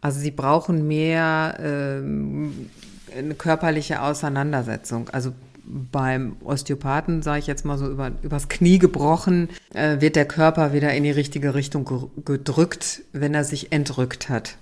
[0.01, 2.71] Also sie brauchen mehr ähm,
[3.15, 5.11] eine körperliche Auseinandersetzung.
[5.11, 5.33] Also
[5.67, 10.73] beim Osteopathen, sage ich jetzt mal so über, übers Knie gebrochen, äh, wird der Körper
[10.73, 14.57] wieder in die richtige Richtung gedrückt, wenn er sich entrückt hat.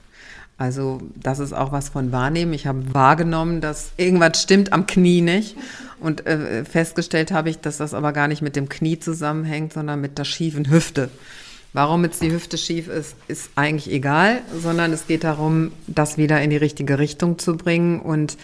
[0.62, 2.52] Also das ist auch was von Wahrnehmen.
[2.52, 5.56] Ich habe wahrgenommen, dass irgendwas stimmt am Knie nicht.
[5.98, 10.00] Und äh, festgestellt habe ich, dass das aber gar nicht mit dem Knie zusammenhängt, sondern
[10.00, 11.10] mit der schiefen Hüfte.
[11.72, 16.40] Warum jetzt die Hüfte schief ist, ist eigentlich egal, sondern es geht darum, das wieder
[16.40, 17.98] in die richtige Richtung zu bringen.
[17.98, 18.36] Und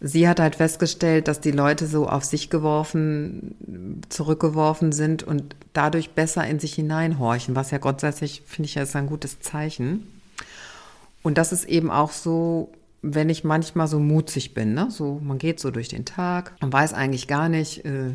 [0.00, 6.10] sie hat halt festgestellt, dass die Leute so auf sich geworfen, zurückgeworfen sind und dadurch
[6.10, 10.06] besser in sich hineinhorchen, was ja grundsätzlich, finde ich, ist ein gutes Zeichen.
[11.26, 12.70] Und das ist eben auch so,
[13.02, 14.92] wenn ich manchmal so mutzig bin, ne?
[14.92, 18.14] so man geht so durch den Tag, man weiß eigentlich gar nicht, äh,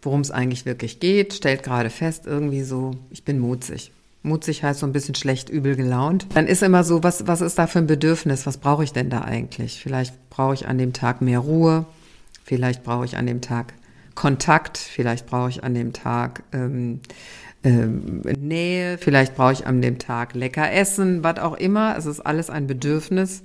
[0.00, 3.92] worum es eigentlich wirklich geht, stellt gerade fest, irgendwie so, ich bin mutzig.
[4.22, 6.28] Mutzig heißt so ein bisschen schlecht, übel gelaunt.
[6.32, 8.46] Dann ist immer so, was, was ist da für ein Bedürfnis?
[8.46, 9.78] Was brauche ich denn da eigentlich?
[9.78, 11.84] Vielleicht brauche ich an dem Tag mehr Ruhe.
[12.42, 13.74] Vielleicht brauche ich an dem Tag
[14.14, 14.78] Kontakt.
[14.78, 17.00] Vielleicht brauche ich an dem Tag ähm,
[17.66, 21.96] ähm, Nähe, vielleicht brauche ich an dem Tag lecker essen, was auch immer.
[21.98, 23.42] Es ist alles ein Bedürfnis.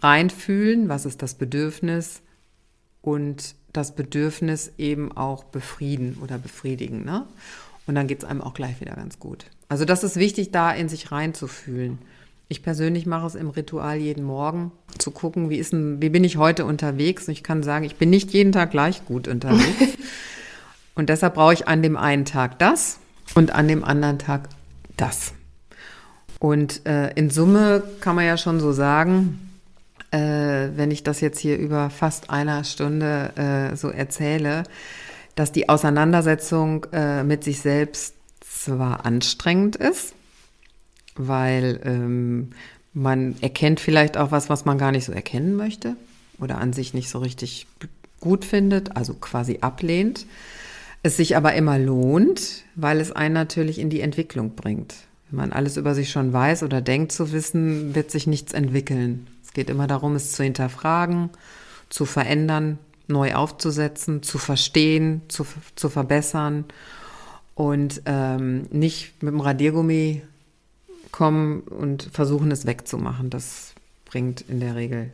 [0.00, 2.22] Reinfühlen, was ist das Bedürfnis?
[3.00, 7.04] Und das Bedürfnis eben auch befrieden oder befriedigen.
[7.04, 7.24] Ne?
[7.86, 9.46] Und dann geht es einem auch gleich wieder ganz gut.
[9.68, 11.98] Also das ist wichtig, da in sich reinzufühlen.
[12.48, 16.24] Ich persönlich mache es im Ritual jeden Morgen, zu gucken, wie, ist denn, wie bin
[16.24, 17.28] ich heute unterwegs.
[17.28, 19.96] Und ich kann sagen, ich bin nicht jeden Tag gleich gut unterwegs.
[20.94, 22.98] Und deshalb brauche ich an dem einen Tag das
[23.34, 24.48] und an dem anderen Tag
[24.96, 25.32] das.
[26.38, 29.50] Und äh, in Summe kann man ja schon so sagen,
[30.10, 34.64] äh, wenn ich das jetzt hier über fast einer Stunde äh, so erzähle,
[35.34, 40.14] dass die Auseinandersetzung äh, mit sich selbst zwar anstrengend ist,
[41.14, 42.50] weil ähm,
[42.94, 45.96] Man erkennt vielleicht auch was, was man gar nicht so erkennen möchte
[46.38, 47.66] oder an sich nicht so richtig
[48.20, 50.26] gut findet, also quasi ablehnt.
[51.02, 54.94] Es sich aber immer lohnt, weil es einen natürlich in die Entwicklung bringt.
[55.30, 59.26] Wenn man alles über sich schon weiß oder denkt zu wissen, wird sich nichts entwickeln.
[59.42, 61.30] Es geht immer darum, es zu hinterfragen,
[61.88, 62.78] zu verändern,
[63.08, 65.44] neu aufzusetzen, zu verstehen, zu,
[65.74, 66.66] zu verbessern
[67.54, 70.22] und ähm, nicht mit dem Radiergummi
[71.10, 73.28] kommen und versuchen es wegzumachen.
[73.28, 73.74] Das
[74.04, 75.10] bringt in der Regel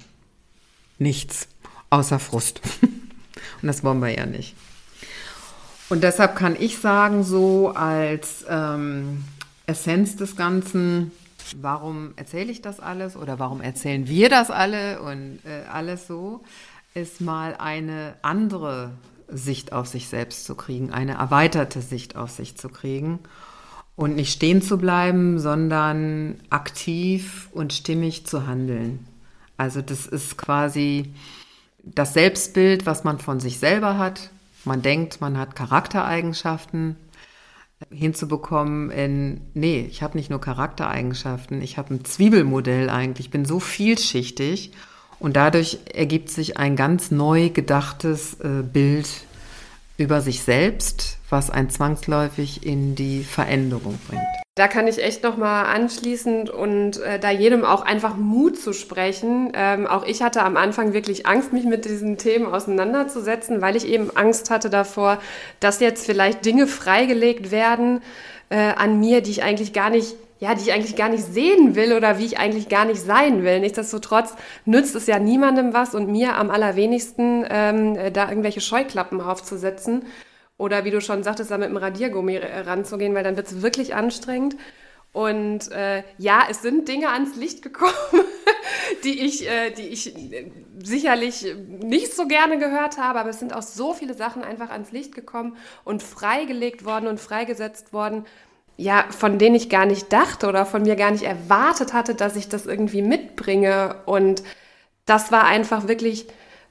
[0.99, 1.49] nichts
[1.91, 2.61] außer Frust.
[2.83, 4.55] und das wollen wir ja nicht.
[5.89, 9.25] Und deshalb kann ich sagen, so als ähm,
[9.67, 11.13] Essenz des Ganzen,
[11.61, 16.43] warum erzähle ich das alles oder warum erzählen wir das alle und äh, alles so,
[16.95, 18.91] ist mal eine andere
[19.29, 23.19] Sicht auf sich selbst zu kriegen, eine erweiterte Sicht auf sich zu kriegen
[23.97, 29.07] und nicht stehen zu bleiben, sondern aktiv und stimmig zu handeln.
[29.57, 31.13] Also das ist quasi
[31.83, 34.31] das Selbstbild, was man von sich selber hat.
[34.69, 36.97] Man denkt, man hat Charaktereigenschaften
[37.91, 43.47] hinzubekommen in, nee, ich habe nicht nur Charaktereigenschaften, ich habe ein Zwiebelmodell eigentlich, ich bin
[43.47, 44.73] so vielschichtig
[45.19, 49.09] und dadurch ergibt sich ein ganz neu gedachtes äh, Bild
[49.99, 54.23] über sich selbst, was ein zwangsläufig in die Veränderung bringt.
[54.55, 59.53] Da kann ich echt nochmal anschließend und äh, da jedem auch einfach Mut zu sprechen.
[59.55, 63.87] Ähm, auch ich hatte am Anfang wirklich Angst, mich mit diesen Themen auseinanderzusetzen, weil ich
[63.87, 65.21] eben Angst hatte davor,
[65.61, 68.01] dass jetzt vielleicht Dinge freigelegt werden
[68.49, 71.75] äh, an mir, die ich eigentlich gar nicht ja, die ich eigentlich gar nicht sehen
[71.75, 73.61] will oder wie ich eigentlich gar nicht sein will.
[73.61, 74.35] Nichtsdestotrotz
[74.65, 80.05] nützt es ja niemandem was und mir am allerwenigsten, ähm, da irgendwelche Scheuklappen aufzusetzen
[80.57, 83.95] oder wie du schon sagtest, da mit dem Radiergummi ranzugehen, weil dann wird es wirklich
[83.95, 84.57] anstrengend.
[85.13, 87.93] Und äh, ja, es sind Dinge ans Licht gekommen,
[89.05, 90.15] die ich, äh, die ich
[90.83, 91.47] sicherlich
[91.83, 95.15] nicht so gerne gehört habe, aber es sind auch so viele Sachen einfach ans Licht
[95.15, 98.27] gekommen und freigelegt worden und freigesetzt worden,
[98.79, 102.37] ja, von denen ich gar nicht dachte oder von mir gar nicht erwartet hatte, dass
[102.37, 103.97] ich das irgendwie mitbringe.
[104.07, 104.45] Und
[105.05, 106.27] das war einfach wirklich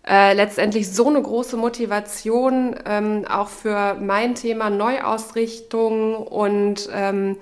[0.08, 7.36] äh, letztendlich so eine große Motivation, ähm, auch für mein Thema Neuausrichtung und ähm,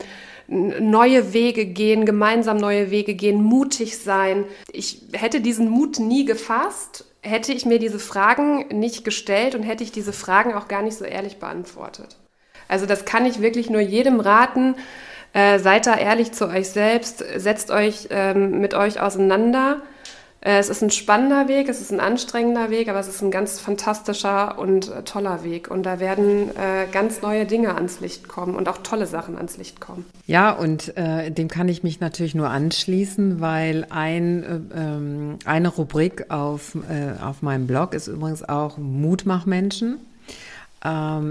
[0.48, 4.46] neue Wege gehen, gemeinsam neue Wege gehen, mutig sein.
[4.72, 9.84] Ich hätte diesen Mut nie gefasst, hätte ich mir diese Fragen nicht gestellt und hätte
[9.84, 12.18] ich diese Fragen auch gar nicht so ehrlich beantwortet.
[12.68, 14.76] Also das kann ich wirklich nur jedem raten.
[15.34, 19.82] Äh, seid da ehrlich zu euch selbst, setzt euch ähm, mit euch auseinander.
[20.46, 23.32] Äh, es ist ein spannender Weg, es ist ein anstrengender Weg, aber es ist ein
[23.32, 25.72] ganz fantastischer und äh, toller Weg.
[25.72, 29.58] Und da werden äh, ganz neue Dinge ans Licht kommen und auch tolle Sachen ans
[29.58, 30.06] Licht kommen.
[30.28, 35.70] Ja, und äh, dem kann ich mich natürlich nur anschließen, weil ein, äh, ähm, eine
[35.70, 36.78] Rubrik auf,
[37.22, 39.94] auf meinem Blog ist übrigens auch Mutmachmenschen.
[39.94, 40.15] Ähm,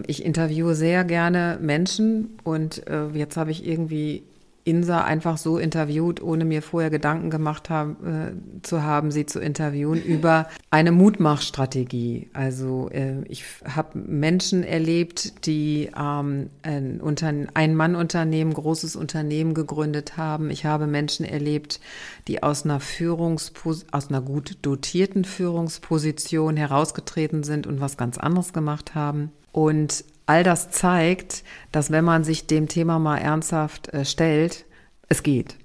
[0.06, 4.22] ich interviewe sehr gerne Menschen und äh, jetzt habe ich irgendwie
[4.64, 9.38] Insa einfach so interviewt, ohne mir vorher Gedanken gemacht haben, äh, zu haben, sie zu
[9.38, 12.30] interviewen, über eine Mutmachstrategie.
[12.32, 20.50] Also äh, ich habe Menschen erlebt, die ähm, ein, ein Mann-Unternehmen, großes Unternehmen gegründet haben.
[20.50, 21.80] Ich habe Menschen erlebt,
[22.26, 28.52] die aus einer Führungspos aus einer gut dotierten Führungsposition herausgetreten sind und was ganz anderes
[28.54, 29.30] gemacht haben.
[29.52, 34.64] Und all das zeigt, dass wenn man sich dem Thema mal ernsthaft äh, stellt,
[35.08, 35.56] es geht.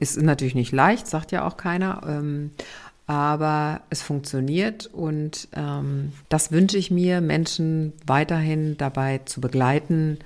[0.00, 2.52] Es ist natürlich nicht leicht, sagt ja auch keiner, ähm,
[3.06, 10.18] aber es funktioniert und ähm, das wünsche ich mir, Menschen weiterhin dabei zu begleiten,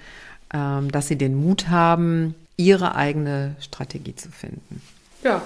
[0.54, 4.82] ähm, dass sie den Mut haben, ihre eigene Strategie zu finden.
[5.22, 5.42] Ja.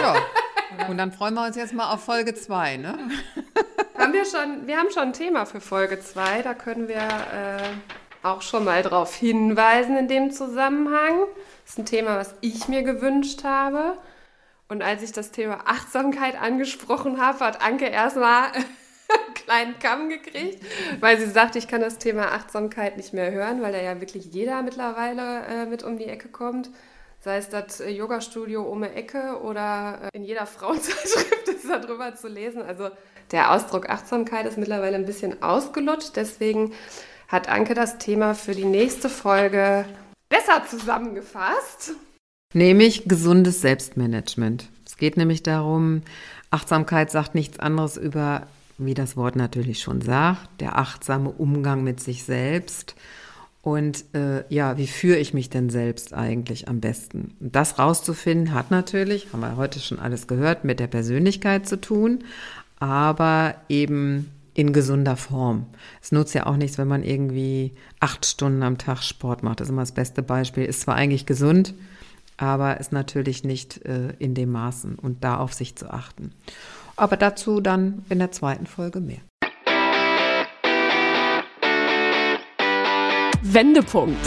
[0.00, 0.16] ja.
[0.88, 2.98] Und dann freuen wir uns jetzt mal auf Folge 2, ne?
[4.00, 7.58] Haben wir schon, wir haben schon ein Thema für Folge 2, da können wir äh,
[8.22, 11.26] auch schon mal drauf hinweisen in dem Zusammenhang.
[11.64, 13.98] Das ist ein Thema, was ich mir gewünscht habe.
[14.68, 20.64] Und als ich das Thema Achtsamkeit angesprochen habe, hat Anke erstmal einen kleinen Kamm gekriegt,
[21.00, 24.26] weil sie sagt, ich kann das Thema Achtsamkeit nicht mehr hören, weil da ja wirklich
[24.26, 26.70] jeder mittlerweile äh, mit um die Ecke kommt.
[27.22, 32.14] Sei es das äh, Yoga-Studio um die Ecke oder äh, in jeder Frauenzeitschrift ist darüber
[32.14, 32.62] zu lesen.
[32.62, 32.90] Also
[33.32, 36.16] der Ausdruck Achtsamkeit ist mittlerweile ein bisschen ausgelutscht.
[36.16, 36.72] Deswegen
[37.28, 39.84] hat Anke das Thema für die nächste Folge
[40.28, 41.92] besser zusammengefasst.
[42.52, 44.68] Nämlich gesundes Selbstmanagement.
[44.84, 46.02] Es geht nämlich darum,
[46.50, 52.00] Achtsamkeit sagt nichts anderes über, wie das Wort natürlich schon sagt, der achtsame Umgang mit
[52.00, 52.96] sich selbst
[53.62, 57.36] Und äh, ja, wie führe ich mich denn selbst eigentlich am besten?
[57.40, 62.24] Das rauszufinden hat natürlich, haben wir heute schon alles gehört, mit der Persönlichkeit zu tun,
[62.80, 65.66] aber eben in gesunder Form.
[66.02, 69.60] Es nutzt ja auch nichts, wenn man irgendwie acht Stunden am Tag Sport macht.
[69.60, 70.64] Das ist immer das beste Beispiel.
[70.64, 71.74] Ist zwar eigentlich gesund,
[72.36, 76.32] aber ist natürlich nicht äh, in dem Maßen und da auf sich zu achten.
[76.96, 79.20] Aber dazu dann in der zweiten Folge mehr.
[83.42, 84.26] Wendepunkt.